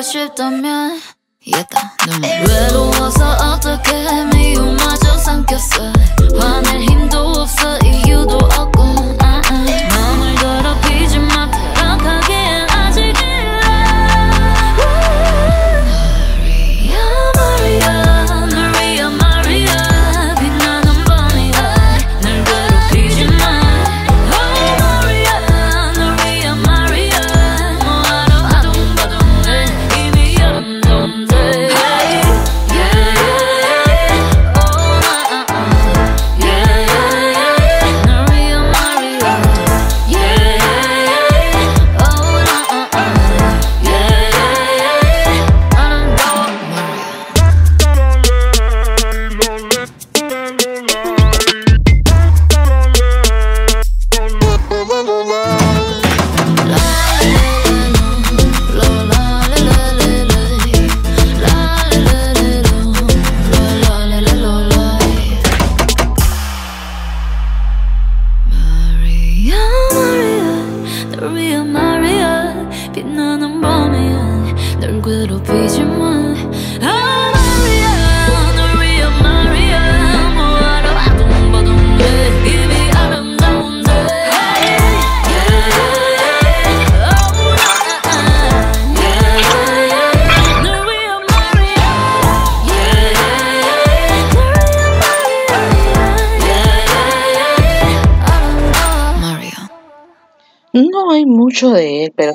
[0.00, 0.98] 하고 싶다면
[1.46, 5.92] 얘다 yeah, 외로워서 어떻게 미움마저 삼켰어.
[6.40, 9.19] 화낼 힘도 없어 이유도 없고.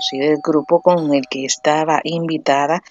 [0.09, 2.81] Sí del grupo con el que estaba invitada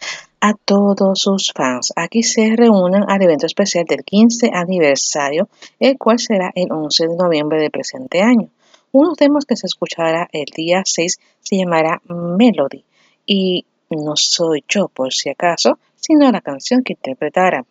[0.41, 1.93] a todos sus fans.
[1.97, 5.49] Aquí se reúnen al evento especial del 15 aniversario,
[5.81, 8.49] el cual será el 11 de noviembre del presente año.
[8.93, 12.85] Uno de temas que se escuchará el día 6 se llamará Melody
[13.27, 17.65] y no soy yo por si acaso, sino la canción que interpretará.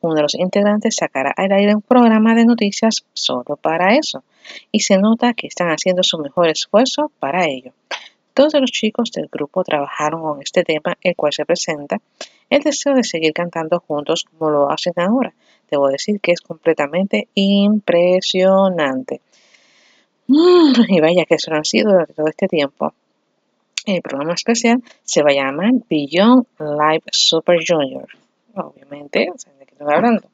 [0.00, 4.24] Uno de los integrantes sacará al aire un programa de noticias solo para eso
[4.70, 7.72] y se nota que están haciendo su mejor esfuerzo para ello.
[8.34, 11.98] Todos los chicos del grupo trabajaron con este tema, el cual se presenta
[12.50, 15.32] el deseo de seguir cantando juntos como lo hacen ahora,
[15.70, 19.20] debo decir que es completamente impresionante.
[20.26, 22.92] Mm, y vaya que eso no ha sido durante todo este tiempo.
[23.86, 28.08] El programa especial se va a llamar Beyond Live Super Junior.
[28.54, 30.28] Obviamente, ¿saben de qué estoy hablando?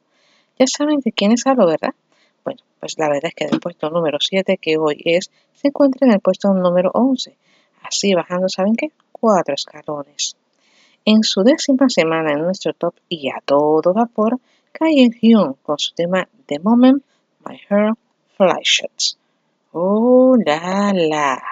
[0.59, 1.93] Ya saben de quiénes hablo, ¿verdad?
[2.43, 6.07] Bueno, pues la verdad es que del puesto número 7, que hoy es, se encuentra
[6.07, 7.35] en el puesto número 11
[7.86, 8.92] Así bajando, ¿saben qué?
[9.12, 10.36] Cuatro escalones.
[11.04, 14.38] En su décima semana en nuestro top y a todo vapor,
[14.72, 17.02] Kai Hyun con su tema The Moment
[17.44, 17.94] My Hair
[18.36, 19.18] Flashes.
[19.72, 21.42] ¡Oh, la, la!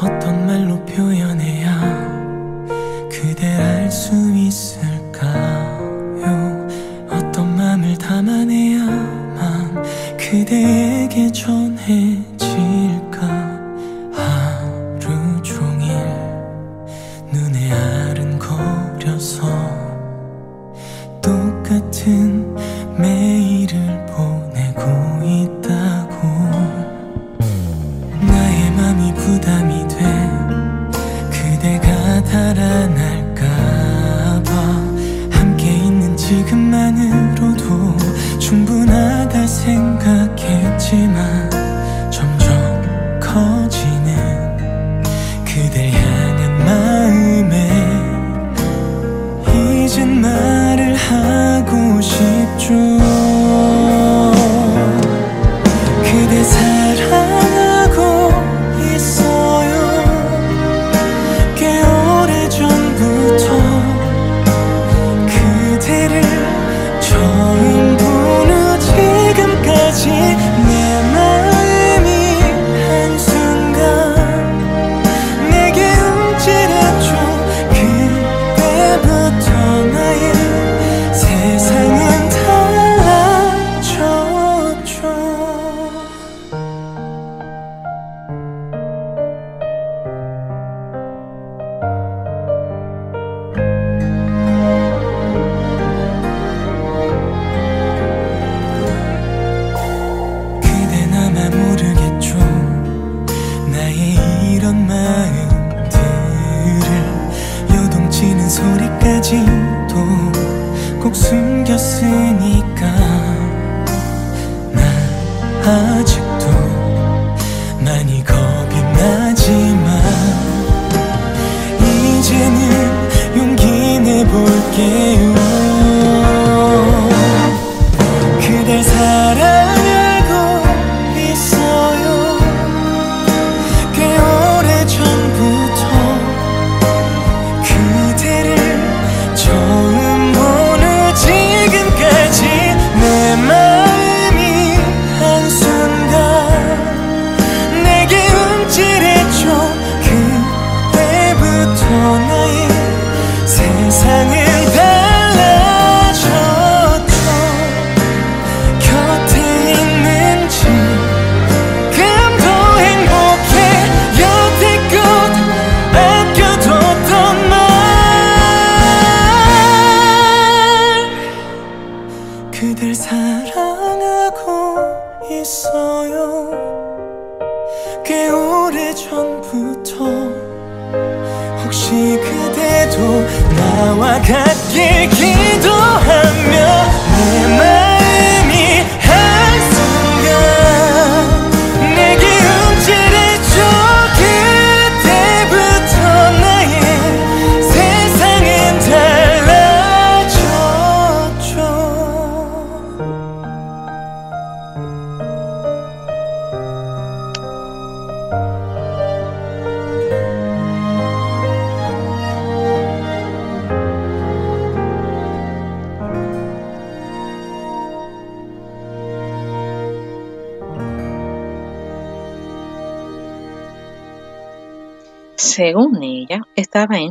[0.00, 1.68] 어떤 말로 표현해야
[3.10, 5.61] 그댈 알 수 있을까
[10.33, 11.62] 그대에게 전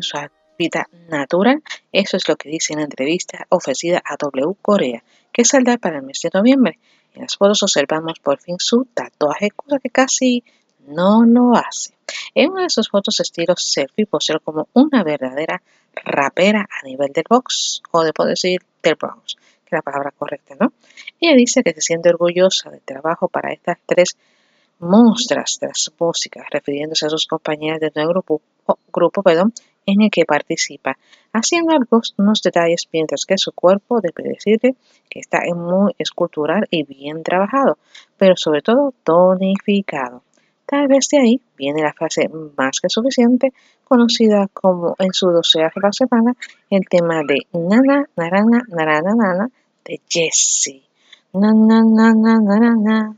[0.03, 1.63] su hábitat natural.
[1.93, 5.99] Eso es lo que dice en la entrevista ofrecida a W Corea, que saldrá para
[5.99, 6.79] el mes de noviembre.
[7.15, 10.45] En las fotos observamos por fin su tatuaje, cosa que casi
[10.87, 11.95] no lo hace.
[12.35, 15.63] En una de sus fotos estilo selfie posee como una verdadera
[15.95, 20.11] rapera a nivel del box, o de poder decir del Bronx, que es la palabra
[20.11, 20.73] correcta, ¿no?
[21.21, 24.17] Ella dice que se siente orgullosa del trabajo para estas tres
[24.79, 28.43] monstras de las músicas, refiriéndose a sus compañeras del nuevo grupo,
[28.93, 29.53] grupo perdón,
[29.87, 30.97] en el que participa,
[31.33, 34.77] haciendo algunos detalles mientras que su cuerpo debe decirle
[35.09, 37.79] que está muy escultural y bien trabajado,
[38.17, 40.23] pero sobre todo tonificado.
[40.67, 43.53] Tal vez de ahí viene la frase más que suficiente,
[43.85, 46.35] conocida como en su doceava semana,
[46.71, 49.51] el tema de Nana, Narana, Narana, Nana
[49.85, 50.01] de
[51.35, 53.17] na, na, na, na, na.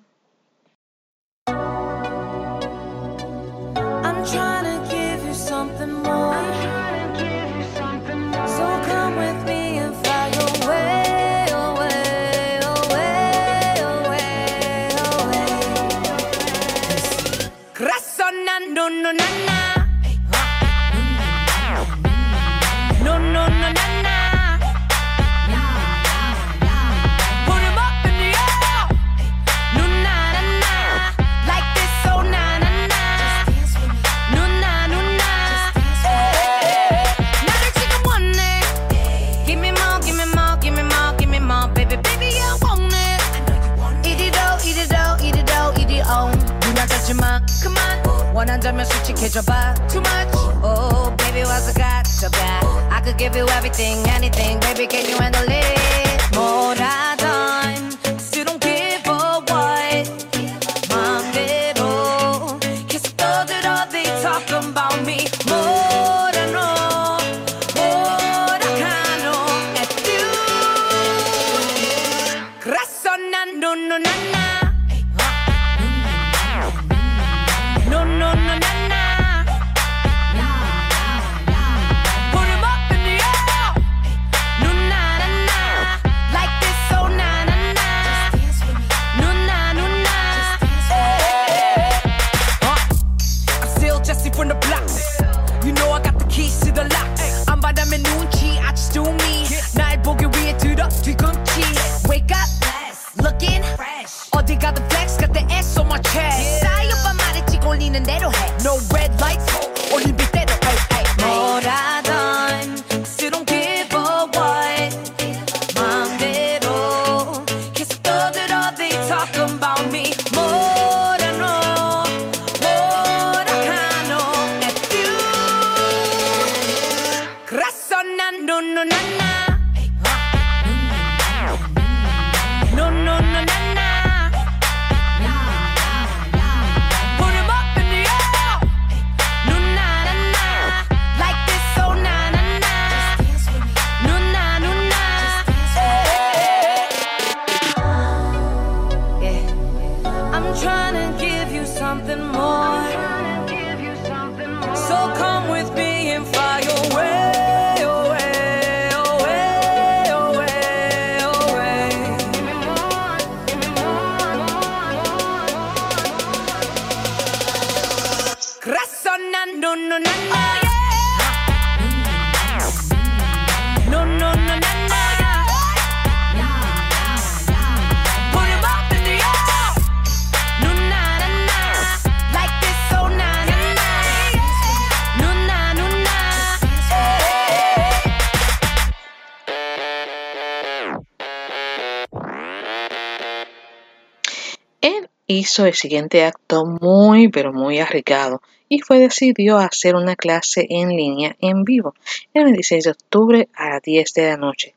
[195.38, 200.88] Hizo el siguiente acto muy pero muy arriesgado y fue decidió hacer una clase en
[200.88, 201.94] línea en vivo
[202.32, 204.74] el 26 de octubre a las 10 de la noche.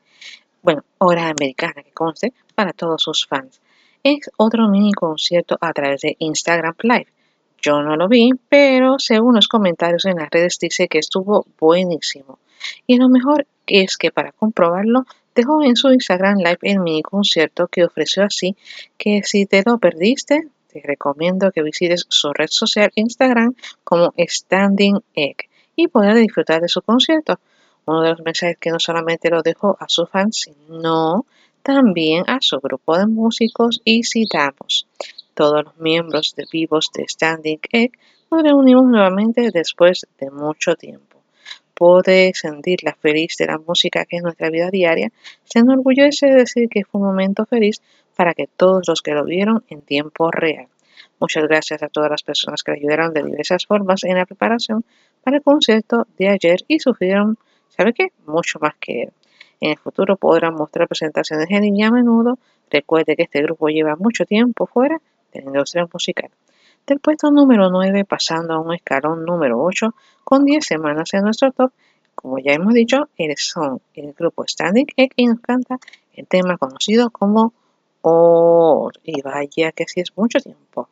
[0.62, 3.60] Bueno, hora americana que conste para todos sus fans.
[4.02, 7.08] Es otro mini concierto a través de Instagram Live.
[7.60, 12.38] Yo no lo vi, pero según los comentarios en las redes dice que estuvo buenísimo.
[12.86, 15.04] Y lo mejor es que para comprobarlo
[15.38, 18.56] dejó en su Instagram Live el mini concierto que ofreció así
[18.96, 24.98] que si te lo perdiste, te recomiendo que visites su red social Instagram como Standing
[25.14, 27.38] Egg y podrás disfrutar de su concierto.
[27.86, 31.24] Uno de los mensajes que no solamente lo dejó a sus fans, sino
[31.62, 34.88] también a su grupo de músicos y citamos.
[35.34, 37.92] Todos los miembros de vivos de Standing Egg
[38.28, 41.07] nos reunimos nuevamente después de mucho tiempo.
[41.78, 45.12] Pude sentir la feliz de la música que es nuestra vida diaria.
[45.44, 47.80] Se enorgullece de decir que fue un momento feliz
[48.16, 50.66] para que todos los que lo vieron en tiempo real.
[51.20, 54.84] Muchas gracias a todas las personas que ayudaron de diversas formas en la preparación
[55.22, 58.08] para el concierto de ayer y sufrieron, ¿sabe qué?
[58.26, 59.12] Mucho más que él.
[59.60, 62.40] En el futuro podrán mostrar presentaciones en línea a menudo.
[62.72, 65.00] Recuerde que este grupo lleva mucho tiempo fuera
[65.32, 66.30] de la industria musical.
[66.88, 71.52] Del puesto número 9 pasando a un escalón número 8 con 10 semanas en nuestro
[71.52, 71.70] top.
[72.14, 75.76] Como ya hemos dicho, son el grupo Standing Egg y nos canta
[76.14, 77.52] el tema conocido como
[78.00, 80.88] Oh, y vaya que sí es mucho tiempo.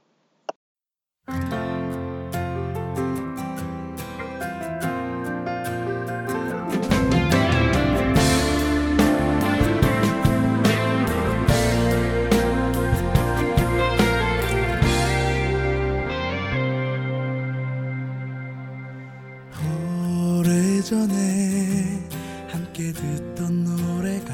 [20.87, 22.09] 예전에
[22.47, 24.33] 함께 듣던 노래가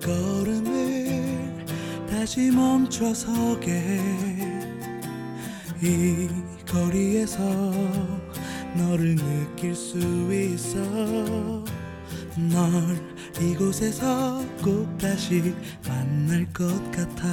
[0.00, 0.64] 발걸음을
[2.08, 4.00] 다시 멈춰서게
[5.82, 6.26] 이
[6.66, 7.38] 거리에서
[8.78, 9.98] 너를 느낄 수
[10.32, 10.78] 있어.
[12.34, 12.98] 널
[13.38, 15.54] 이곳에서 꼭 다시
[15.86, 17.28] 만날 것 같아.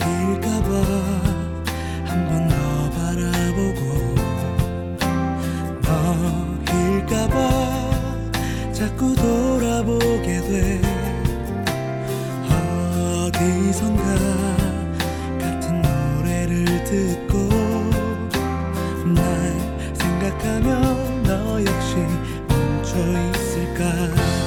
[0.00, 1.07] 너일까봐
[2.26, 2.54] 번 너
[2.90, 3.80] 바라보고
[5.84, 7.36] 너일까봐
[8.72, 10.80] 자꾸 돌아보게 돼.
[13.28, 14.02] 어디선가
[15.38, 17.36] 같은 노래를 듣고
[19.14, 19.22] 날
[19.94, 21.96] 생각하면 너 역시
[22.48, 22.96] 멈춰
[23.32, 24.37] 있을까?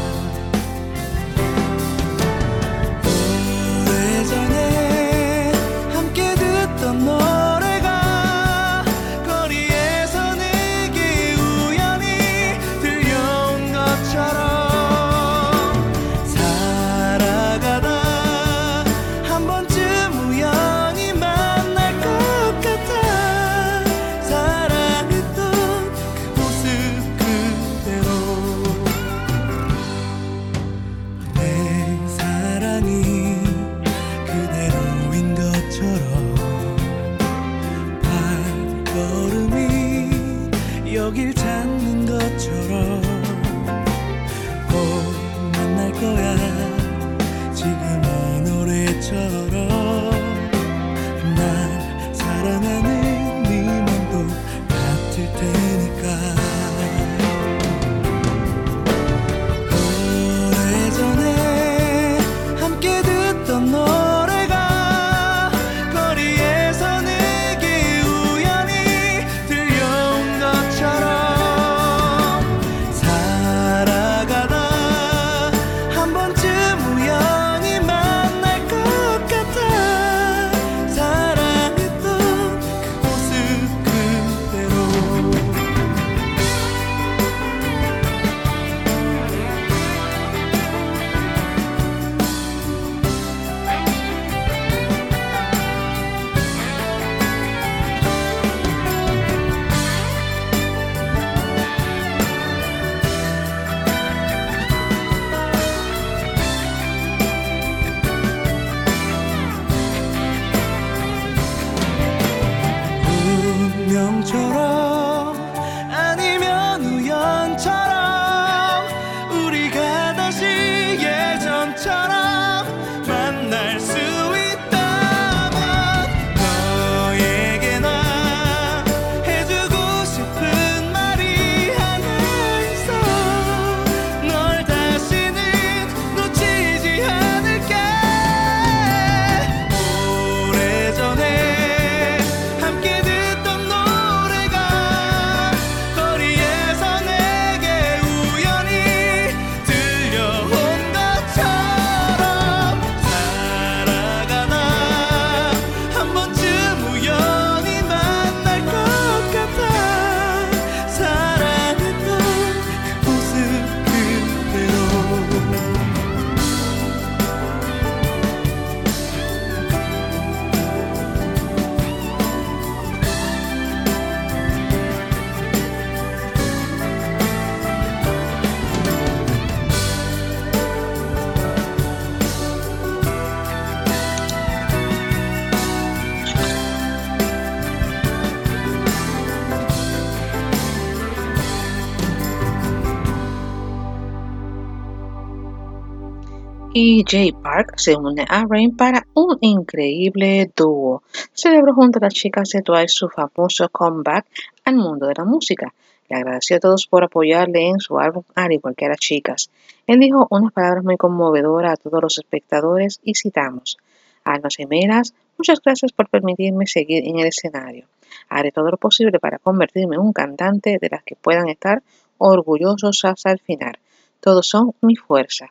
[197.12, 201.04] Jay Park se une a Rain para un increíble dúo.
[201.34, 204.26] Celebró junto a las chicas de Twice su famoso comeback
[204.64, 205.74] al mundo de la música.
[206.08, 209.50] Le agradeció a todos por apoyarle en su álbum, al igual que a las chicas.
[209.88, 213.78] Él dijo unas palabras muy conmovedoras a todos los espectadores y citamos.
[214.24, 217.88] Almas gemelas, muchas gracias por permitirme seguir en el escenario.
[218.30, 221.84] Haré todo lo posible para convertirme en un cantante de las que puedan estar
[222.20, 223.80] orgullosos hasta el final.
[224.22, 225.48] Todos son mi fuerza.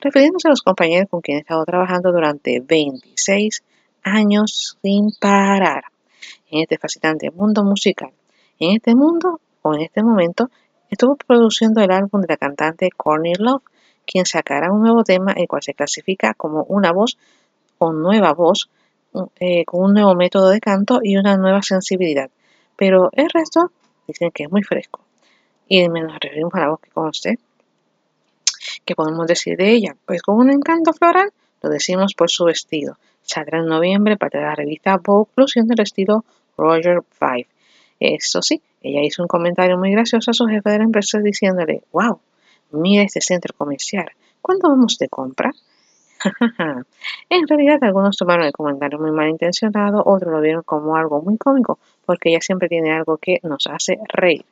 [0.00, 3.64] Refiriéndose a los compañeros con quienes he estado trabajando durante 26
[4.04, 5.84] años sin parar
[6.50, 8.12] en este fascinante mundo musical.
[8.60, 10.50] En este mundo, o en este momento,
[10.88, 13.62] estuvo produciendo el álbum de la cantante Courtney Love,
[14.06, 17.18] quien sacará un nuevo tema, el cual se clasifica como una voz
[17.78, 18.70] o nueva voz,
[19.40, 22.30] eh, con un nuevo método de canto y una nueva sensibilidad.
[22.76, 23.72] Pero el resto
[24.06, 25.00] dicen que es muy fresco.
[25.66, 27.38] Y nos referimos a la voz que conoce.
[28.88, 29.96] ¿Qué podemos decir de ella?
[30.06, 31.30] Pues con un encanto floral,
[31.62, 32.96] lo decimos por su vestido.
[33.20, 36.24] Saldrá en noviembre para la revista Vogue, luciendo el estilo
[36.56, 37.46] Roger Five.
[38.00, 41.82] Eso sí, ella hizo un comentario muy gracioso a su jefe de la empresa diciéndole,
[41.92, 42.18] wow,
[42.70, 44.10] mira este centro comercial,
[44.40, 45.52] ¿cuándo vamos de compra?
[47.28, 51.78] en realidad algunos tomaron el comentario muy malintencionado, otros lo vieron como algo muy cómico,
[52.06, 54.46] porque ella siempre tiene algo que nos hace reír.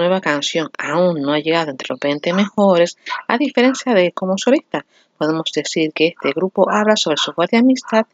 [0.00, 2.96] nueva canción aún no ha llegado entre los 20 mejores,
[3.28, 4.84] a diferencia de como solista,
[5.18, 8.06] podemos decir que este grupo habla sobre su fuerte amistad,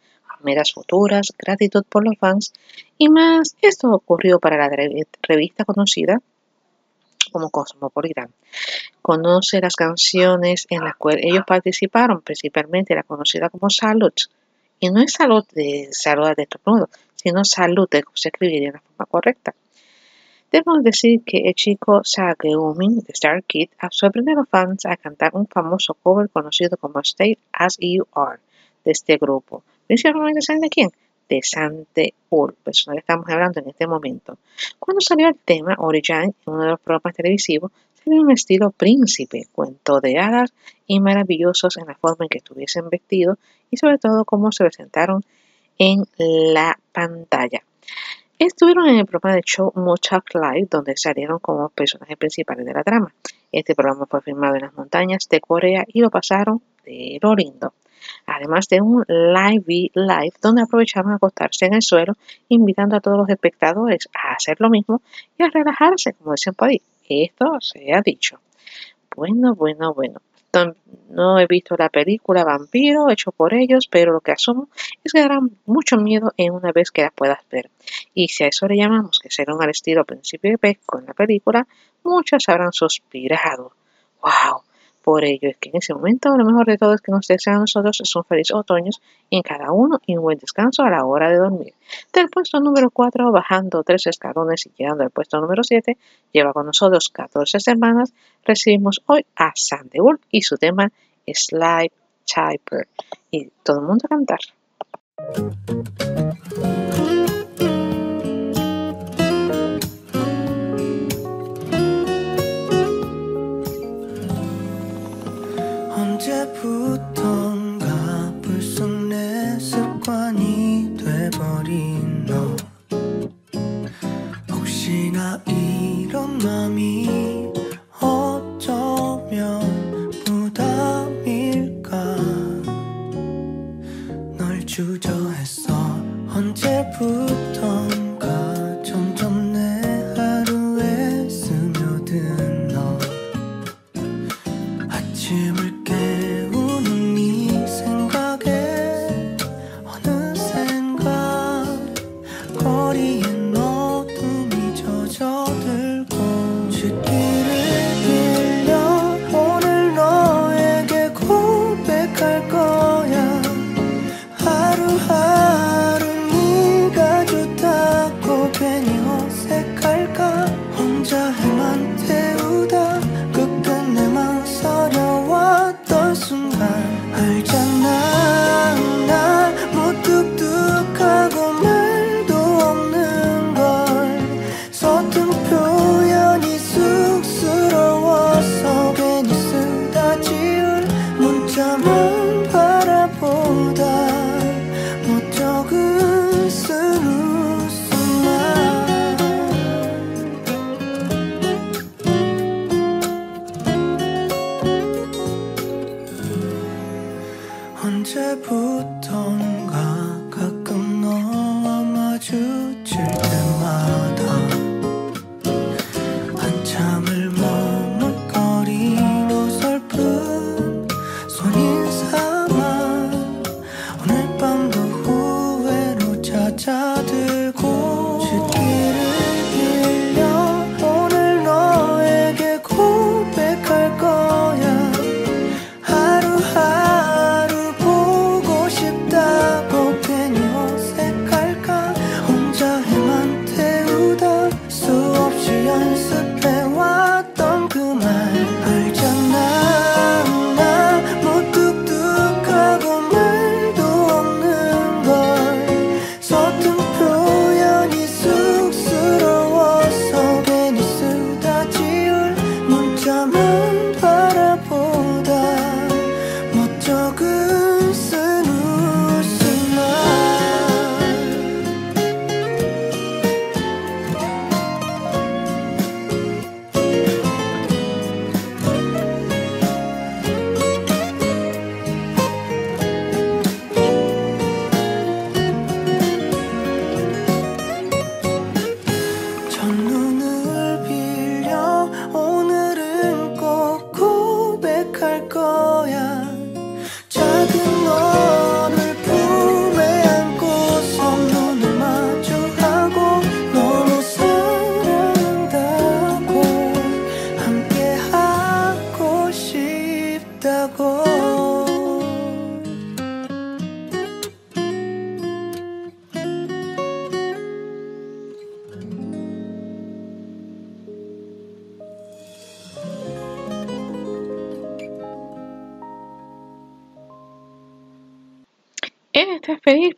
[0.42, 2.52] metas futuras, gratitud por los fans
[2.98, 3.56] y más.
[3.62, 4.68] Esto ocurrió para la
[5.22, 6.20] revista conocida
[7.32, 8.30] como Cosmopolitan.
[9.02, 14.12] Conoce las canciones en las cuales ellos participaron, principalmente la conocida como Salud.
[14.78, 18.80] Y no es salud de salud de estornudo, sino salud de se escribiría de la
[18.80, 19.54] forma correcta.
[20.56, 25.32] Debemos decir que el chico Sageumi de Star Kid sorprende a los fans a cantar
[25.34, 28.40] un famoso cover conocido como Stay As You Are
[28.82, 29.64] de este grupo.
[29.86, 30.88] Principalmente saben de quién?
[31.28, 34.38] De Sante Ur, estamos hablando en este momento.
[34.78, 37.70] Cuando salió el tema, Origin, en uno de los programas televisivos,
[38.02, 40.54] salió un estilo príncipe, cuento de hadas
[40.86, 43.36] y maravillosos en la forma en que estuviesen vestidos
[43.70, 45.22] y sobre todo cómo se presentaron
[45.76, 47.62] en la pantalla.
[48.38, 52.84] Estuvieron en el programa de show Mochak Live, donde salieron como personajes principales de la
[52.84, 53.14] trama.
[53.50, 57.72] Este programa fue filmado en las montañas de Corea y lo pasaron de lo lindo.
[58.26, 62.12] Además de un live live donde aprovecharon a acostarse en el suelo,
[62.50, 65.00] invitando a todos los espectadores a hacer lo mismo
[65.38, 66.82] y a relajarse, como dicen por ahí.
[67.08, 68.38] Esto se ha dicho.
[69.16, 70.20] Bueno, bueno, bueno.
[71.08, 74.68] No he visto la película Vampiro hecho por ellos, pero lo que asumo
[75.02, 77.70] es que darán mucho miedo en una vez que la puedas ver.
[78.14, 81.66] Y si a eso le llamamos que serán al estilo Príncipe de con la película,
[82.04, 83.72] muchos habrán suspirado.
[84.22, 84.65] ¡Wow!
[85.06, 87.58] Por ello es que en ese momento lo mejor de todo es que nos desean
[87.58, 88.90] a nosotros es un feliz otoño
[89.30, 91.74] en cada uno y un buen descanso a la hora de dormir.
[92.12, 95.96] Del puesto número 4, bajando tres escalones y llegando al puesto número 7,
[96.32, 98.14] lleva con nosotros 14 semanas,
[98.44, 100.90] recibimos hoy a Sandy Wolf y su tema
[101.24, 101.92] Slide
[102.26, 102.88] Typer.
[103.30, 104.40] Y todo el mundo a cantar.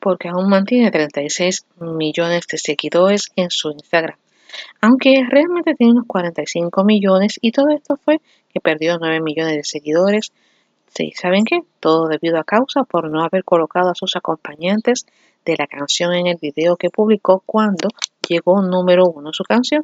[0.00, 4.16] Porque aún mantiene 36 millones de seguidores en su Instagram,
[4.80, 8.20] aunque realmente tiene unos 45 millones y todo esto fue
[8.52, 10.32] que perdió 9 millones de seguidores.
[10.94, 11.60] Sí, ¿saben qué?
[11.80, 15.04] Todo debido a causa por no haber colocado a sus acompañantes
[15.44, 17.90] de la canción en el video que publicó cuando
[18.26, 19.82] llegó número uno su canción,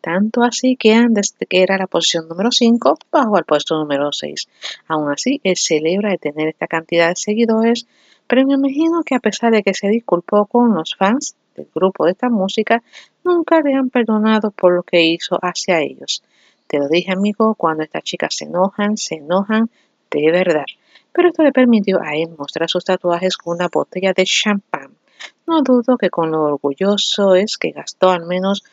[0.00, 4.48] tanto así que antes que era la posición número 5 bajó al puesto número 6.
[4.88, 7.86] Aún así, él celebra de tener esta cantidad de seguidores
[8.26, 12.04] pero me imagino que a pesar de que se disculpó con los fans del grupo
[12.04, 12.82] de esta música,
[13.24, 16.22] nunca le han perdonado por lo que hizo hacia ellos.
[16.66, 19.70] Te lo dije, amigo, cuando estas chicas se enojan, se enojan
[20.10, 20.66] de verdad.
[21.12, 24.96] Pero esto le permitió a él mostrar sus tatuajes con una botella de champán.
[25.46, 28.64] No dudo que con lo orgulloso es que gastó al menos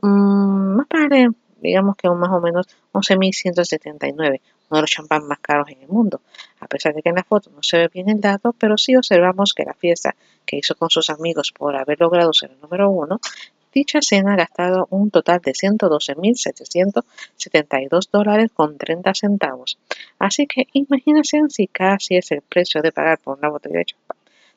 [0.00, 1.28] mmm, más para,
[1.60, 4.40] digamos que más o menos 11.179,
[4.70, 6.22] uno de los champán más caros en el mundo.
[6.60, 8.96] A pesar de que en la foto no se ve bien el dato, pero sí
[8.96, 10.14] observamos que la fiesta
[10.46, 13.20] que hizo con sus amigos por haber logrado ser el número uno,
[13.74, 19.78] dicha cena ha gastado un total de 112.772 dólares con 30 centavos.
[20.18, 23.82] Así que imagínense si casi es el precio de pagar por una botella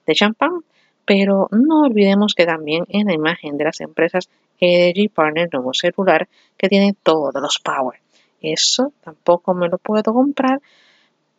[0.06, 0.64] de champán.
[1.06, 4.30] Pero no olvidemos que también en la imagen de las empresas
[4.62, 8.03] LG Partner Nuevo Celular que tiene todos los power
[8.44, 10.62] eso tampoco me lo puedo comprar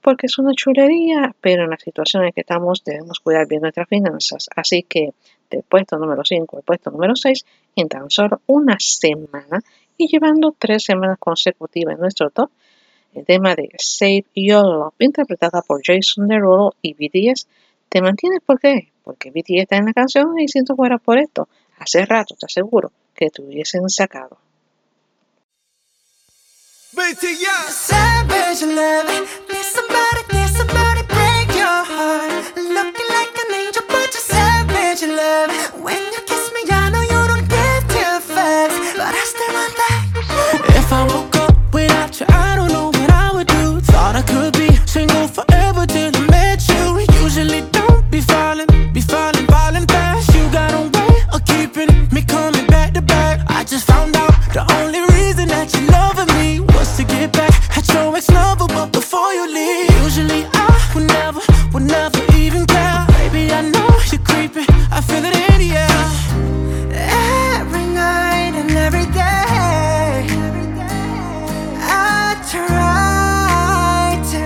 [0.01, 3.89] porque es una chulería, pero en la situación en que estamos debemos cuidar bien nuestras
[3.89, 4.49] finanzas.
[4.55, 5.15] Así que
[5.51, 7.45] del puesto número 5 al puesto número 6
[7.77, 9.61] en tan solo una semana
[9.97, 12.51] y llevando tres semanas consecutivas en nuestro top,
[13.15, 17.47] el tema de Save Your Love, interpretada por Jason Derulo y BTS,
[17.89, 18.93] te mantiene ¿por qué?
[19.05, 21.49] Porque BTS está en la canción y siento fuera por esto.
[21.79, 24.44] Hace rato te aseguro que te hubiesen sacado.
[26.95, 27.71] BTS.
[27.71, 29.09] Savage love.
[29.51, 32.55] Need somebody, need somebody break your heart.
[32.55, 35.51] Looking like an angel, but you're savage love.
[35.83, 39.75] When you kiss me, I know you don't give two fucks, but I still want
[39.83, 40.03] that.
[40.79, 43.81] If I woke up without you, I don't know what I would do.
[43.81, 47.03] Thought I could be single forever till I met you.
[47.25, 50.33] Usually don't be falling, be falling, falling fast.
[50.33, 53.41] You got a way of keeping me coming back to back.
[53.49, 57.89] I just found out the only reason that you're loving me to get back at
[57.93, 61.41] your ex-lover, but before you leave, usually I would never,
[61.73, 63.05] would never even care.
[63.19, 66.05] Baby, I know you're creeping, I feel it in the air.
[67.59, 70.27] Every night and every day,
[71.83, 74.43] I try to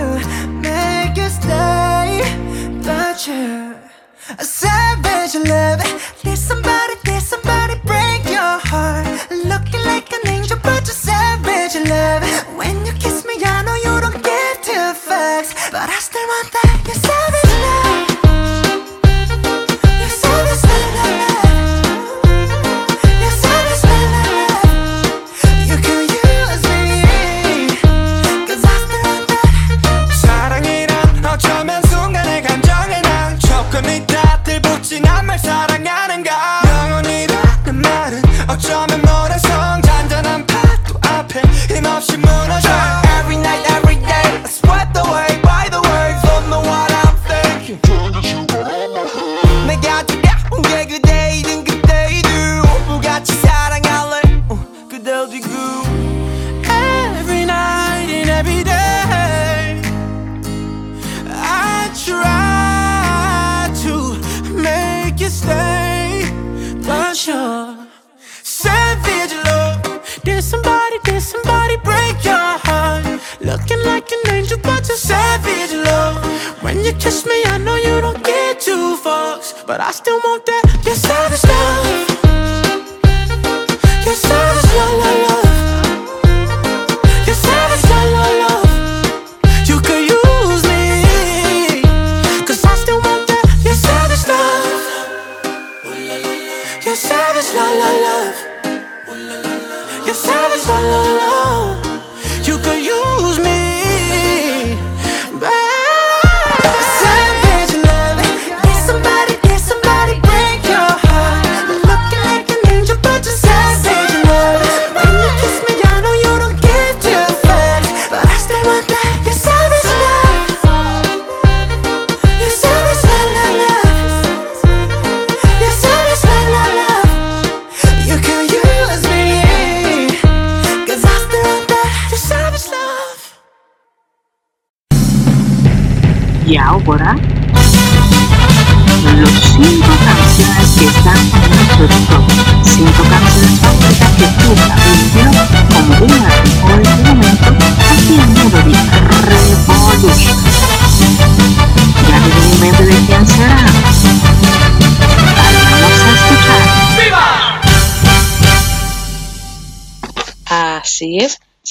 [0.67, 2.23] make you stay,
[2.83, 3.75] but you're
[4.39, 5.79] a savage love.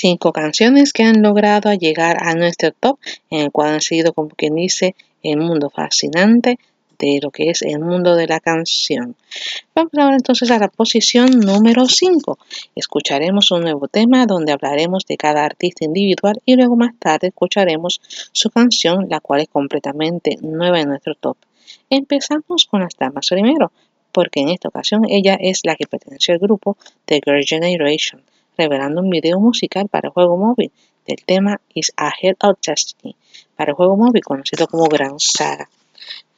[0.09, 2.99] Cinco canciones que han logrado llegar a nuestro top,
[3.29, 6.59] en el cual han sido, como quien dice, el mundo fascinante
[6.99, 9.17] de lo que es el mundo de la canción.
[9.75, 12.39] Vamos ahora entonces a la posición número 5.
[12.75, 18.01] Escucharemos un nuevo tema donde hablaremos de cada artista individual y luego más tarde escucharemos
[18.33, 21.37] su canción, la cual es completamente nueva en nuestro top.
[21.91, 23.73] Empezamos con las damas primero,
[24.11, 28.23] porque en esta ocasión ella es la que perteneció al grupo The Girl Generation,
[28.59, 30.73] revelando un video musical para el juego móvil
[31.07, 33.17] del tema Is Ahead of Destiny,
[33.57, 35.71] para el juego móvil conocido como Gran Saga.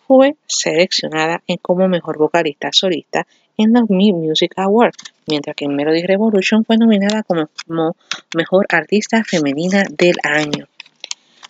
[0.06, 3.26] Fue seleccionada como mejor vocalista solista
[3.56, 7.96] en los Me Music Awards, mientras que en Melody Revolution fue nominada como,
[8.36, 10.66] mejor artista femenina del año.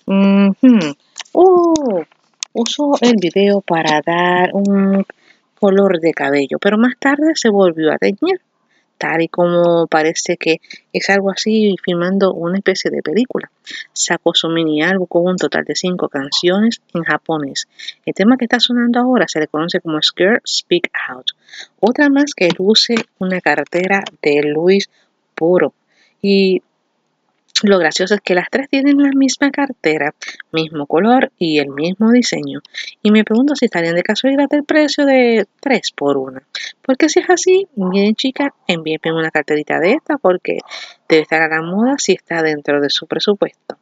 [0.06, 2.02] Uh,
[2.52, 5.04] usó el video para dar un
[5.58, 8.40] color de cabello, pero más tarde se volvió a teñir
[9.00, 10.60] tal y como parece que
[10.92, 13.50] es algo así filmando una especie de película.
[13.94, 17.66] Sacó su mini álbum con un total de cinco canciones en japonés.
[18.04, 21.30] El tema que está sonando ahora se le conoce como Skirt Speak Out.
[21.80, 24.90] Otra más que luce una cartera de Luis
[25.34, 25.72] Puro.
[26.20, 26.62] Y
[27.62, 30.14] lo gracioso es que las tres tienen la misma cartera,
[30.52, 32.60] mismo color y el mismo diseño.
[33.02, 36.40] Y me pregunto si estarían de casualidad el precio de 3 por 1.
[36.82, 40.58] Porque si es así, miren chicas, envíenme una carterita de esta porque
[41.08, 43.78] debe estar a la moda si está dentro de su presupuesto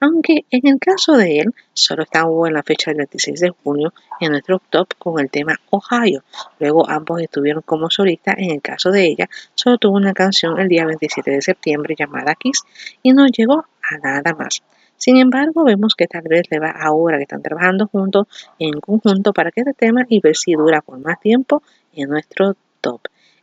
[0.00, 3.92] aunque en el caso de él solo estaba en la fecha del 26 de junio
[4.20, 6.22] en nuestro top con el tema Ohio.
[6.58, 10.68] Luego ambos estuvieron como solistas, en el caso de ella solo tuvo una canción el
[10.68, 12.62] día 27 de septiembre llamada Kiss
[13.02, 14.62] y no llegó a nada más.
[14.96, 18.28] Sin embargo, vemos que tal vez le va ahora que están trabajando juntos
[18.60, 21.62] en conjunto para que este tema y ver si dura por más tiempo
[21.92, 23.00] en nuestro top.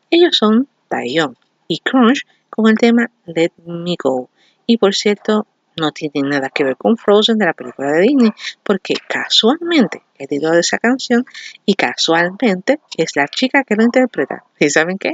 [0.09, 1.35] Ellos son Taeyong
[1.67, 4.29] y Crunch con el tema Let Me Go.
[4.65, 5.47] Y por cierto,
[5.79, 8.31] no tiene nada que ver con Frozen de la película de Disney,
[8.63, 11.25] porque casualmente el título de esa canción
[11.65, 14.43] y casualmente es la chica que lo interpreta.
[14.59, 15.13] ¿Y saben qué?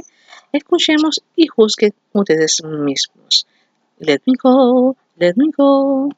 [0.52, 3.46] Escuchemos y juzguen ustedes mismos.
[3.98, 6.10] Let me go, let me go.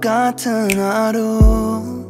[0.00, 2.08] 똑같은 하루.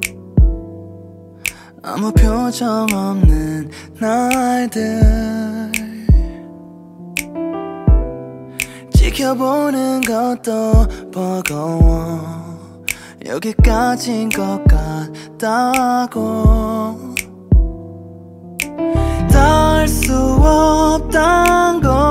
[1.83, 3.69] 아무 표정 없는
[3.99, 5.73] 날들.
[8.93, 12.21] 지켜보는 것도 버거워.
[13.27, 14.63] 여기까지인 것
[15.41, 16.97] 같다고.
[19.33, 22.10] 닿을 수 없단 걸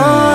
[0.00, 0.29] know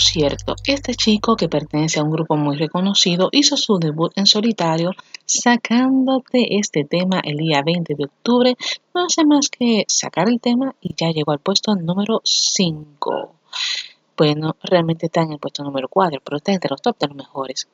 [0.00, 4.92] cierto, este chico que pertenece a un grupo muy reconocido hizo su debut en solitario
[5.24, 8.56] sacándote este tema el día 20 de octubre.
[8.94, 13.34] No hace más que sacar el tema y ya llegó al puesto número 5.
[14.16, 17.16] Bueno, realmente está en el puesto número 4, pero está entre los top de los
[17.16, 17.68] mejores.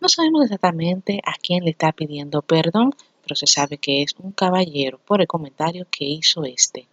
[0.00, 2.92] No sabemos exactamente a quién le está pidiendo perdón,
[3.22, 6.88] pero se sabe que es un caballero por el comentario que hizo este.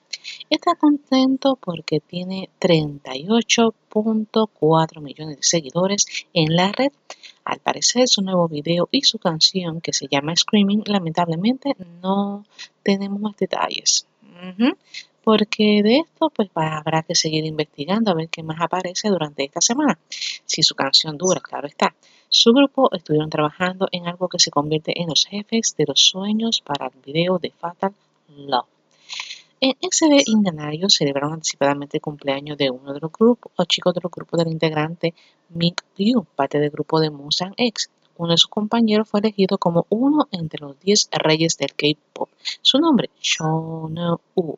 [0.49, 6.91] Está contento porque tiene 38.4 millones de seguidores en la red.
[7.45, 12.45] Al parecer su nuevo video y su canción que se llama Screaming, lamentablemente no
[12.83, 14.07] tenemos más detalles.
[15.23, 19.59] Porque de esto pues habrá que seguir investigando a ver qué más aparece durante esta
[19.61, 19.99] semana.
[20.45, 21.93] Si su canción dura, claro está.
[22.31, 26.61] Su grupo estuvieron trabajando en algo que se convierte en los jefes de los sueños
[26.61, 27.91] para el video de Fatal
[28.37, 28.67] Love.
[29.59, 34.01] En XB Indanario celebraron anticipadamente el cumpleaños de uno de los grupos o chicos de
[34.03, 35.15] los grupos del integrante
[35.49, 37.89] Mick Liu, parte del grupo de Mustang X.
[38.17, 42.29] Uno de sus compañeros fue elegido como uno entre los 10 reyes del K-pop.
[42.61, 44.55] Su nombre, Shono U.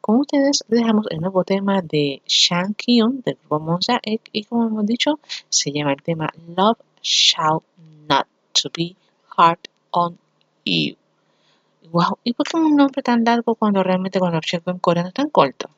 [0.00, 4.66] Con ustedes dejamos el nuevo tema de Shang Kyun del grupo Monsta X y como
[4.66, 7.62] hemos dicho, se llama el tema Love Shall
[8.08, 8.96] Not to Be
[9.36, 10.18] Hard on
[10.64, 10.96] You.
[11.90, 15.08] Wow, ¿y por qué un nombre tan largo cuando realmente cuando lo checo en coreano
[15.08, 15.68] es tan corto?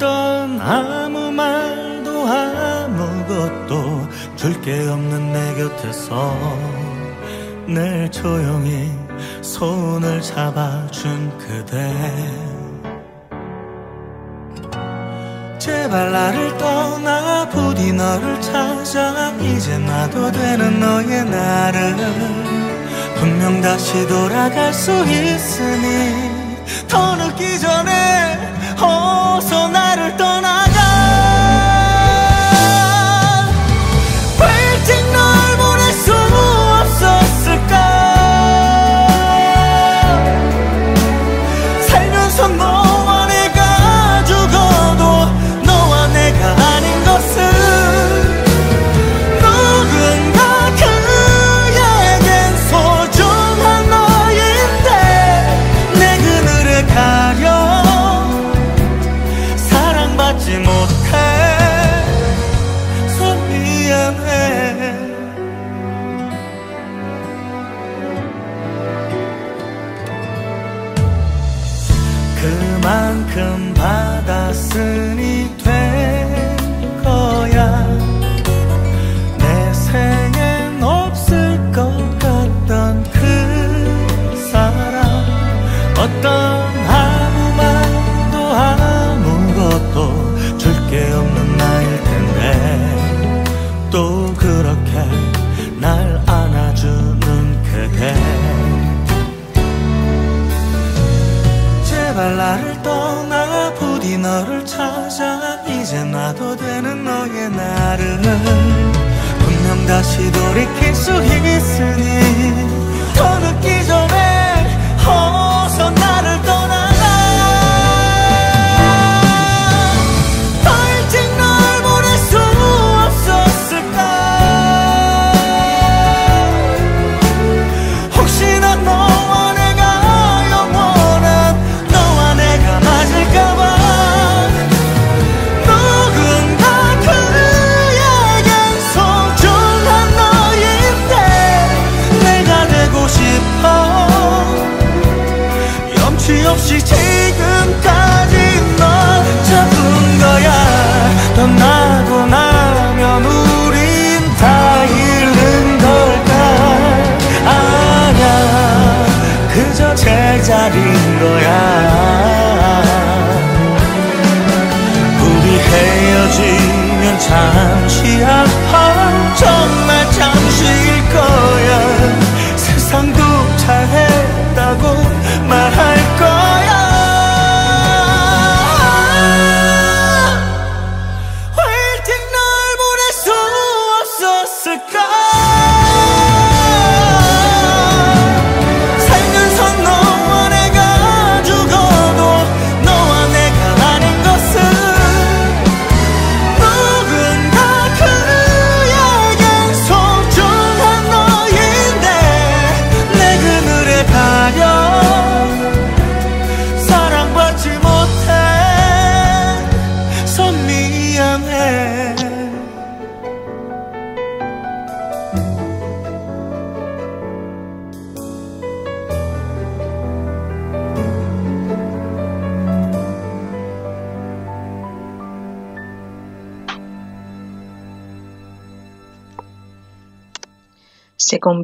[0.00, 6.34] 어떤 아무 말도 아무것도 줄 게 없는 내 곁에서
[7.66, 8.90] 늘 조용히
[9.42, 11.94] 손을 잡아준 그대.
[15.58, 21.96] 제발 나를 떠나 부디 너를 찾아 이제 놔도 되는 너의 나를
[23.16, 26.30] 분명 다시 돌아갈 수 있으니
[26.88, 28.48] 더 늦기 전에
[28.80, 29.79] 어서 나
[30.10, 30.59] পারতো না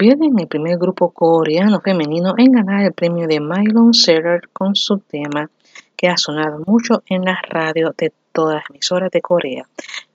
[0.06, 4.48] Se convierte en el primer grupo coreano femenino en ganar el premio de Mylon Seller
[4.52, 5.50] con su tema
[5.96, 9.66] que ha sonado mucho en las radios de todas las emisoras de Corea.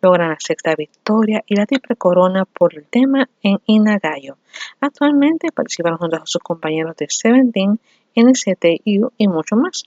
[0.02, 4.38] Logran la sexta victoria y la triple corona por el tema en Inagayo.
[4.80, 7.78] Actualmente participan junto a sus compañeros de Seventeen,
[8.16, 9.84] NCTU y mucho más.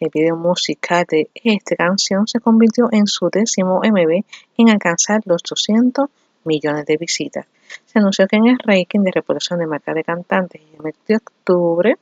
[0.00, 4.24] El video musical de esta canción se convirtió en su décimo MV
[4.56, 6.08] en alcanzar los 200
[6.44, 7.46] millones de visitas.
[7.84, 10.94] Se anunció que en el ranking de reproducción de marca de cantantes en el mes
[11.06, 11.96] de octubre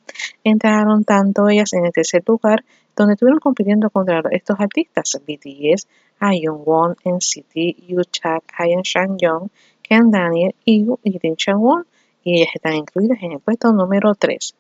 [0.45, 2.65] entraron tanto ellas en el tercer lugar,
[2.97, 5.87] donde estuvieron compitiendo contra estos artistas BTS,
[6.21, 9.49] ION Won, NCT, Yuchak, Hayan Shang-young,
[9.83, 10.87] Ken Daniel, y
[11.19, 11.87] Rin Chang-won,
[12.23, 14.55] y ellas están incluidas en el puesto número 3.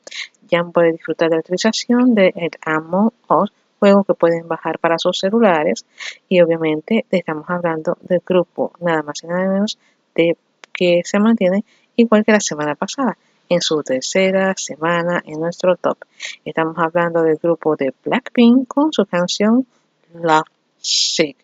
[0.48, 4.98] Ya pueden disfrutar de la utilización de el Among Us, juego que pueden bajar para
[4.98, 5.86] sus celulares,
[6.28, 9.78] y obviamente estamos hablando del grupo, nada más y nada menos,
[10.14, 10.36] de
[10.80, 11.62] que se mantiene
[11.94, 13.18] igual que la semana pasada,
[13.50, 15.98] en su tercera semana en nuestro top.
[16.42, 19.66] Estamos hablando del grupo de Blackpink con su canción
[20.14, 20.48] Love
[20.78, 21.36] Sick.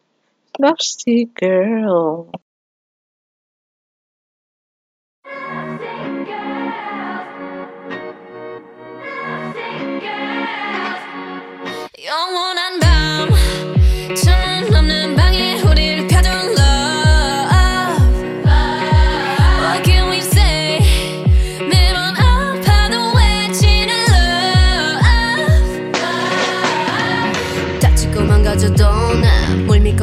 [0.59, 2.31] Love Sick Girl.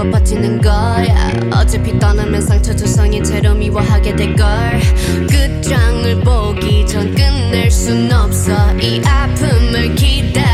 [0.03, 1.31] 고 버티는 거야.
[1.53, 4.45] 어차피 떠나면 상처 조성인 채로 미워하게 될걸.
[5.29, 8.51] 끝장을 보기 전 끝낼 순 없어.
[8.79, 10.52] 이 아픔을 기다린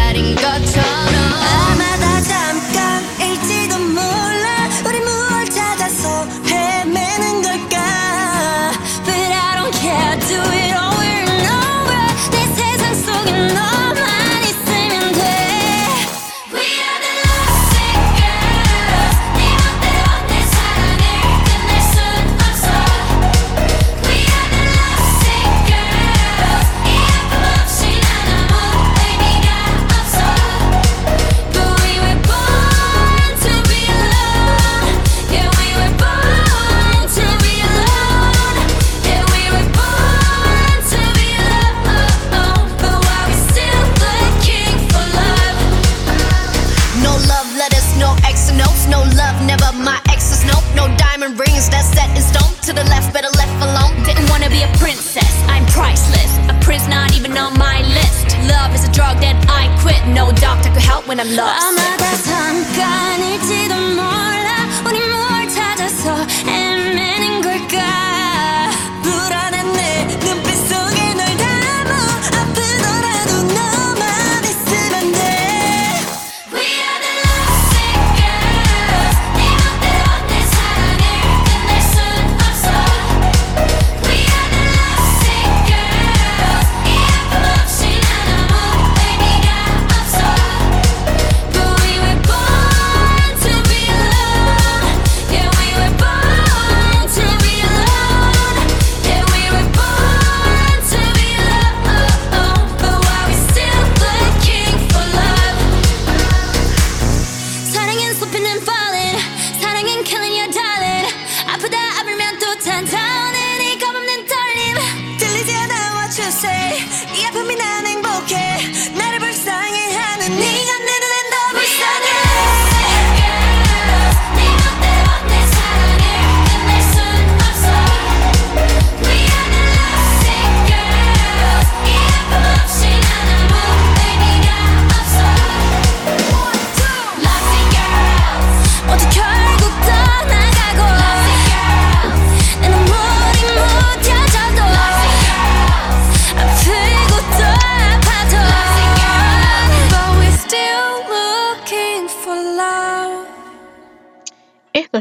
[55.78, 56.39] priceless.
[56.48, 58.36] A prince not even on my list.
[58.48, 60.01] Love is a drug that I quit.
[60.14, 61.62] No doctor could help when I'm lost.
[61.62, 64.18] 아마다 잠깐일지도 몰라.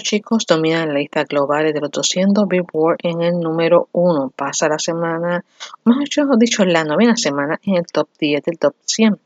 [0.08, 4.32] Chicos dominan la lista global de los 200 Billboard en el número 1.
[4.34, 5.44] Pasa la semana,
[5.84, 9.20] mejor dicho, la novena semana en el top 10 del top 100.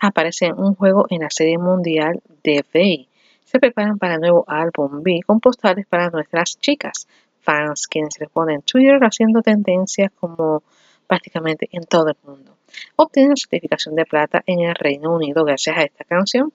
[0.00, 3.08] Aparecen un juego en la serie mundial de Bay.
[3.44, 7.06] Se preparan para el nuevo álbum B con postales para nuestras chicas,
[7.42, 10.64] fans, quienes responden Twitter haciendo tendencias como
[11.06, 12.56] prácticamente en todo el mundo.
[12.96, 16.50] Obtienen certificación de plata en el Reino Unido gracias a esta canción.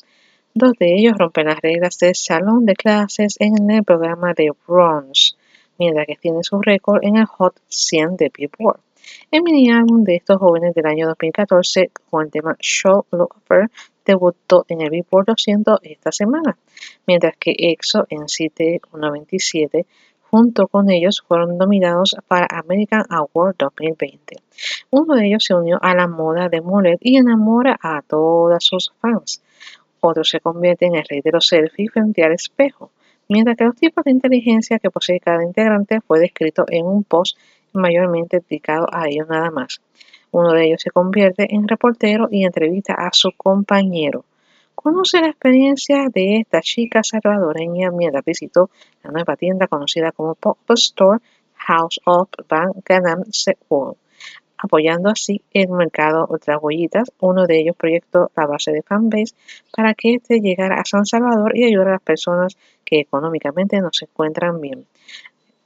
[0.55, 5.35] Dos de ellos rompen las reglas del salón de clases en el programa de Bronze,
[5.77, 8.80] mientras que tienen su récord en el Hot 100 de Billboard.
[9.30, 13.69] El mini álbum de estos jóvenes del año 2014 con el tema Show Lover
[14.03, 16.57] debutó en el Billboard 200 esta semana,
[17.05, 19.85] mientras que EXO en CT 127
[20.31, 24.38] junto con ellos fueron nominados para American Award 2020.
[24.89, 28.91] Uno de ellos se unió a la moda de mullet y enamora a todas sus
[28.99, 29.41] fans.
[30.01, 32.91] Otro se convierte en el rey de los selfies frente al espejo,
[33.27, 37.38] mientras que los tipos de inteligencia que posee cada integrante fue descrito en un post
[37.73, 39.81] mayormente dedicado a ellos nada más.
[40.31, 44.26] Uno de ellos se convierte en reportero y entrevista a su compañero.
[44.76, 48.69] Conoce la experiencia de esta chica salvadoreña mientras visitó
[49.03, 51.19] la nueva tienda conocida como Pop Store
[51.55, 53.23] House of Van Ganam
[53.69, 53.97] World,
[54.61, 57.11] apoyando así el mercado de huellitas.
[57.19, 59.34] Uno de ellos proyectó la base de fanbase
[59.76, 63.90] para que éste llegara a San Salvador y ayudara a las personas que económicamente no
[63.91, 64.86] se encuentran bien.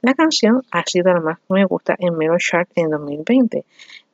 [0.00, 3.64] La canción ha sido la más que me gusta en Melon Chart en 2020.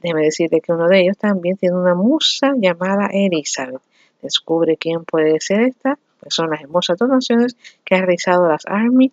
[0.01, 3.83] Déjeme decirle que uno de ellos también tiene una musa llamada Elizabeth.
[4.23, 9.11] Descubre quién puede ser esta, pues son las hermosas donaciones que ha realizado las ARMY,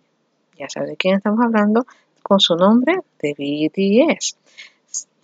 [0.58, 1.86] ya sabe de quién estamos hablando,
[2.22, 4.36] con su nombre de BTS.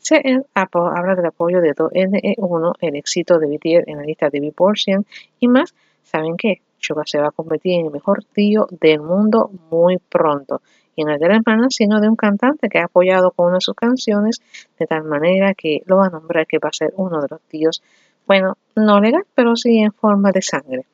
[0.05, 0.21] Se
[0.53, 5.07] habla del apoyo de 2NE1, el éxito de BTS en la lista de Billboard 100
[5.41, 5.75] y más.
[6.03, 6.61] ¿Saben qué?
[6.79, 10.61] Suga se va a convertir en el mejor tío del mundo muy pronto.
[10.95, 13.55] Y no es de la hermana, sino de un cantante que ha apoyado con una
[13.55, 14.43] de sus canciones,
[14.79, 17.41] de tal manera que lo va a nombrar que va a ser uno de los
[17.49, 17.83] tíos
[18.27, 20.87] bueno, no legal, pero sí en forma de sangre.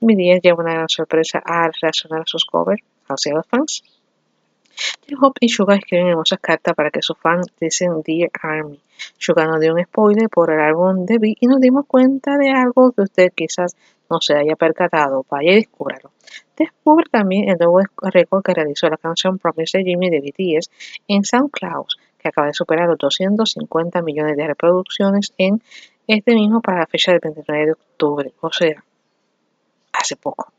[0.00, 3.82] Día lleva una gran sorpresa al reaccionar a sus covers hacia los fans.
[5.08, 8.80] J-Hope y Suga escriben hermosas cartas para que sus fans dicen Dear Army.
[9.18, 12.50] Suga nos dio un spoiler por el álbum de B y nos dimos cuenta de
[12.50, 13.76] algo que usted quizás
[14.10, 15.24] no se haya percatado.
[15.28, 16.10] Vaya y descúbralo.
[16.56, 20.70] Descubre también el nuevo récord que realizó la canción Promise Jimmy de BTS
[21.08, 21.86] en SoundCloud,
[22.18, 25.62] que acaba de superar los 250 millones de reproducciones en
[26.06, 28.82] este mismo para la fecha del 29 de octubre, o sea,
[29.92, 30.52] hace poco.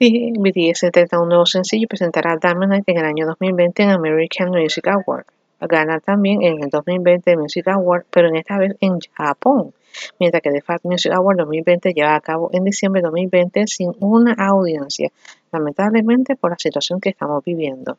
[0.00, 4.88] BTS entrega un nuevo sencillo y presentará Diamond en el año 2020 en American Music
[4.88, 5.26] Award.
[5.60, 9.72] Gana también en el 2020 el Music Award, pero en esta vez en Japón,
[10.18, 13.92] mientras que The Fat Music Award 2020 lleva a cabo en diciembre de 2020 sin
[14.00, 15.10] una audiencia,
[15.52, 17.96] lamentablemente por la situación que estamos viviendo.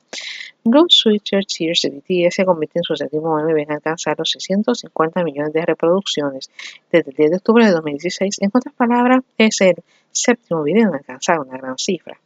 [0.63, 5.23] Blue Switcher Tears de BTS se convierte en su séptimo MV en alcanzar los 650
[5.23, 6.49] millones de reproducciones
[6.91, 8.41] desde el 10 de octubre de 2016.
[8.41, 9.75] En otras palabras, es el
[10.11, 12.19] séptimo video en alcanzar una gran cifra.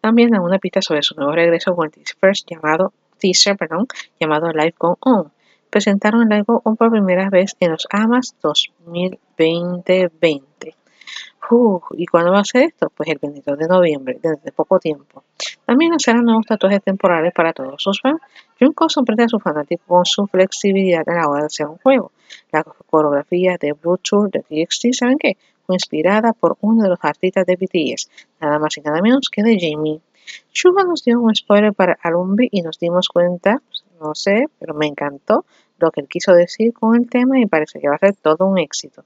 [0.00, 3.86] También da una pista sobre su nuevo regreso con el first llamado teaser, perdón,
[4.20, 5.32] llamado Live Go On.
[5.76, 10.74] Presentaron el On por primera vez en los AMAS 2020.
[11.98, 12.90] ¿Y cuándo va a ser esto?
[12.96, 15.24] Pues el 22 de noviembre, desde poco tiempo.
[15.66, 18.22] También lanzarán nuevos tatuajes temporales para todos sus fans.
[18.58, 22.10] Junko sorprende a sus fanáticos con su flexibilidad a la hora de hacer un juego.
[22.52, 24.00] La coreografía de Blue
[24.32, 25.36] de TXT, ¿saben qué?
[25.66, 28.08] Fue inspirada por uno de los artistas de BTS,
[28.40, 30.00] nada más y nada menos que de Jamie.
[30.52, 33.60] Suga nos dio un spoiler para Alumbi y nos dimos cuenta,
[34.00, 35.44] no sé, pero me encantó
[35.78, 38.46] lo que él quiso decir con el tema y parece que va a ser todo
[38.46, 39.04] un éxito.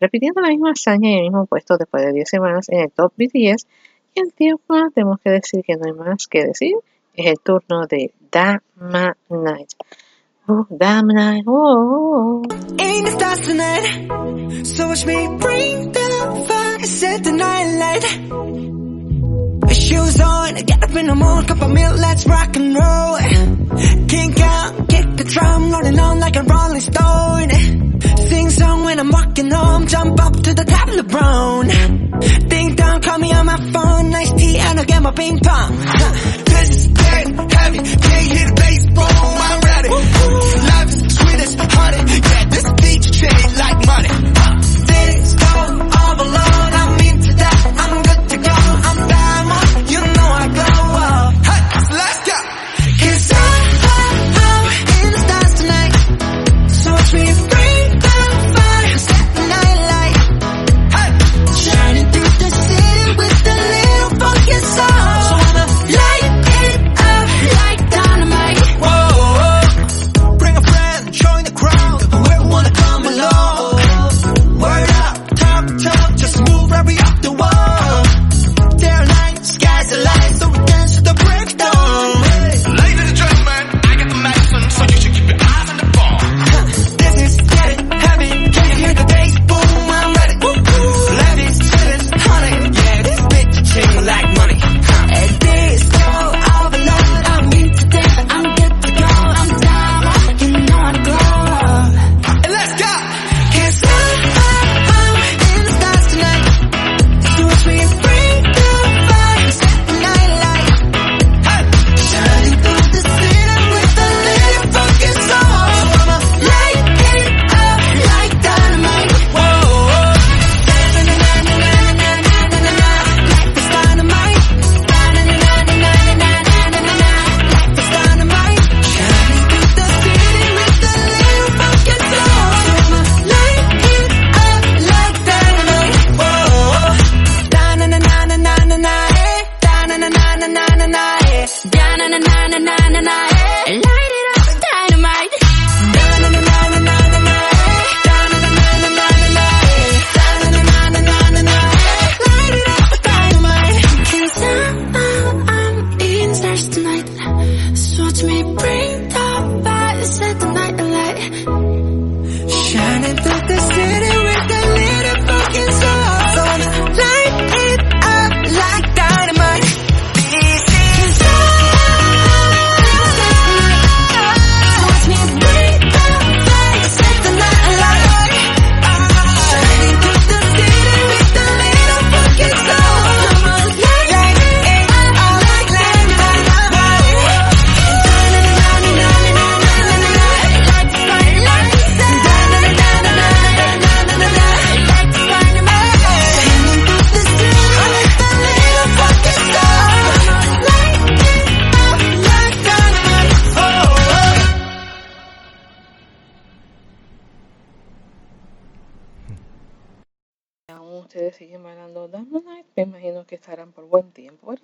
[0.00, 3.12] Repitiendo la misma hazaña y el mismo puesto después de 10 semanas en el top
[3.16, 3.66] BTS,
[4.14, 6.74] el tiempo tenemos que decir que no hay más que decir.
[7.14, 9.70] Es el turno de Dama Night.
[10.46, 11.44] Oh, Dama Night.
[11.46, 12.42] Oh.
[19.90, 23.18] Shoes on, get up in the morning, cup of milk, let's rock and roll.
[24.06, 27.50] Kink out, kick the drum, rolling on like a rolling stone.
[28.30, 31.66] Sing song when I'm walking home, jump up to the top of the brown.
[32.48, 35.76] Ding dong, call me on my phone, nice tea, and I'll get my ping pong.
[35.76, 39.88] This is dead heavy, can't hit bass, boom, I'm ready.
[39.90, 41.98] Life is sweet as honey,
[42.30, 44.08] yeah, this beat chain like money.
[44.86, 45.50] Things go
[45.98, 46.69] all alone,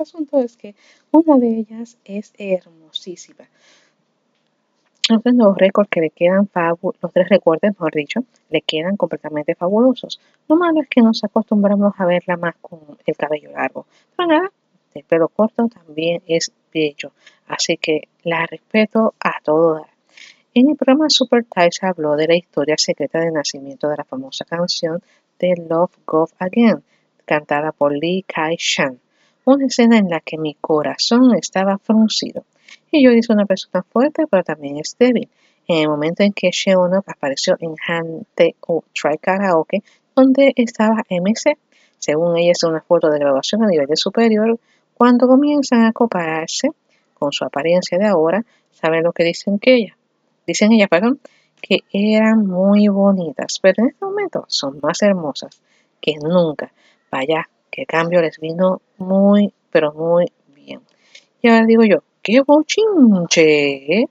[0.07, 0.75] asunto es que
[1.11, 3.45] una de ellas es hermosísima.
[5.09, 8.97] Los tres nuevos récords que le quedan fabu- los tres recortes, mejor dicho, le quedan
[8.97, 10.21] completamente fabulosos.
[10.49, 13.87] Lo malo es que nos acostumbramos a verla más con el cabello largo.
[14.17, 14.53] Pero nada,
[14.95, 17.13] el pelo corto también es bello,
[17.47, 19.91] así que la respeto a todo dar.
[20.55, 24.05] En el programa Super Tie se habló de la historia secreta del nacimiento de la
[24.05, 25.03] famosa canción
[25.39, 26.83] de Love Go Again,
[27.25, 28.99] cantada por Lee Kai Shan.
[29.49, 32.45] Una escena en la que mi corazón estaba fruncido.
[32.91, 35.29] Y yo hice una persona fuerte, pero también es débil.
[35.69, 39.85] En el momento en que Sheonok apareció en Hante o Try Karaoke,
[40.17, 41.57] donde estaba MC,
[41.97, 44.59] según ella es una foto de graduación a nivel superior,
[44.95, 46.71] cuando comienzan a compararse
[47.15, 49.97] con su apariencia de ahora, saben lo que dicen que ella,
[50.45, 51.21] dicen ella, perdón,
[51.63, 55.63] que eran muy bonitas, pero en este momento son más hermosas
[56.01, 56.73] que nunca.
[57.13, 60.81] Vaya, que cambio les vino muy, pero muy bien.
[61.43, 64.09] Y ahora digo yo, qué bochinche, ¿eh?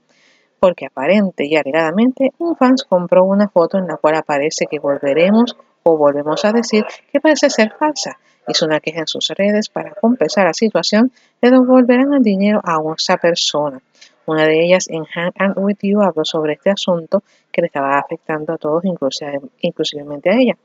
[0.60, 5.56] porque aparente y alegadamente un fans compró una foto en la cual aparece que volveremos
[5.84, 8.18] o volvemos a decir que parece ser falsa.
[8.48, 11.12] Hizo una queja en sus redes para compensar la situación,
[11.42, 13.80] le devolverán el dinero a esa persona.
[14.26, 17.22] Una de ellas en Hang and With You habló sobre este asunto
[17.52, 20.58] que le estaba afectando a todos, inclusive, a ella.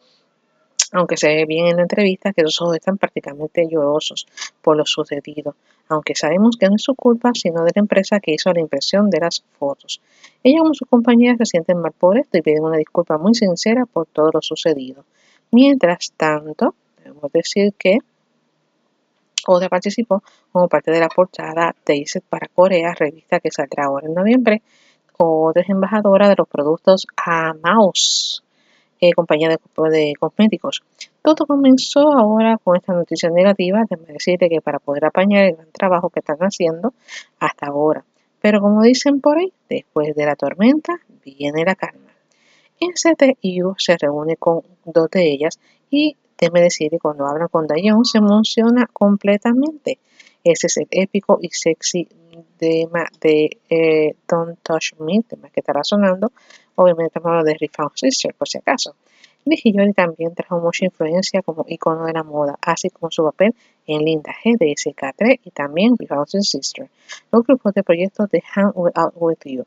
[0.93, 4.27] Aunque se ve bien en la entrevista que sus ojos están prácticamente llorosos
[4.63, 5.55] por lo sucedido,
[5.89, 9.11] aunque sabemos que no es su culpa, sino de la empresa que hizo la impresión
[9.11, 10.01] de las fotos.
[10.43, 13.87] Ella como sus compañeras se sienten mal por esto y piden una disculpa muy sincera
[13.87, 15.05] por todo lo sucedido.
[15.53, 17.99] Mientras tanto, debemos decir que
[19.47, 24.15] Oda participó como parte de la portada Taste para Corea, revista que saldrá ahora en
[24.15, 24.63] noviembre.
[25.17, 28.43] Oda es embajadora de los productos Amaos,
[29.01, 30.83] eh, compañía de, cosméticos.
[31.23, 35.73] Todo comenzó ahora con esta noticia negativa, de decirte que para poder apañar el gran
[35.73, 36.93] trabajo que están haciendo
[37.39, 38.05] hasta ahora.
[38.41, 42.11] Pero como dicen por ahí, después de la tormenta viene la calma.
[42.79, 45.59] En CTU se reúne con dos de ellas
[45.91, 49.99] y déjeme decir cuando habla con Dayon se emociona completamente.
[50.45, 52.09] Ese es el épico y sexy
[52.57, 56.33] tema de eh, Don't Touch Me, tema que estará sonando.
[56.75, 58.95] Obviamente hablando de Refound Sister, por si acaso.
[59.45, 63.55] Nijiyori también trajo mucha influencia como icono de la moda, así como su papel
[63.87, 66.91] en Linda G de SK3 y también Refound Sister.
[67.33, 69.65] Los grupos de proyectos de Hang Out With You.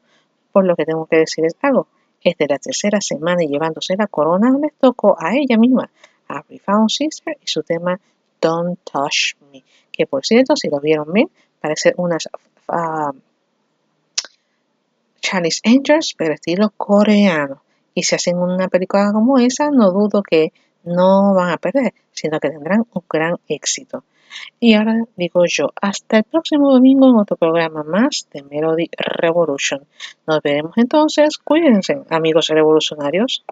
[0.52, 1.88] Por lo que tengo que decirles algo.
[2.22, 5.90] Es de la tercera semana y llevándose la corona les tocó a ella misma,
[6.28, 8.00] a Refound Sister y su tema
[8.40, 9.64] Don't Touch Me.
[9.92, 11.30] Que por cierto, si lo vieron bien,
[11.60, 12.30] parece unas
[12.68, 13.18] uh,
[15.22, 17.62] Chinese Angels, pero estilo coreano.
[17.94, 20.52] Y si hacen una película como esa, no dudo que
[20.84, 24.04] no van a perder, sino que tendrán un gran éxito.
[24.60, 29.86] Y ahora digo yo, hasta el próximo domingo en otro programa más de Melody Revolution.
[30.26, 31.38] Nos veremos entonces.
[31.38, 33.44] Cuídense, amigos revolucionarios.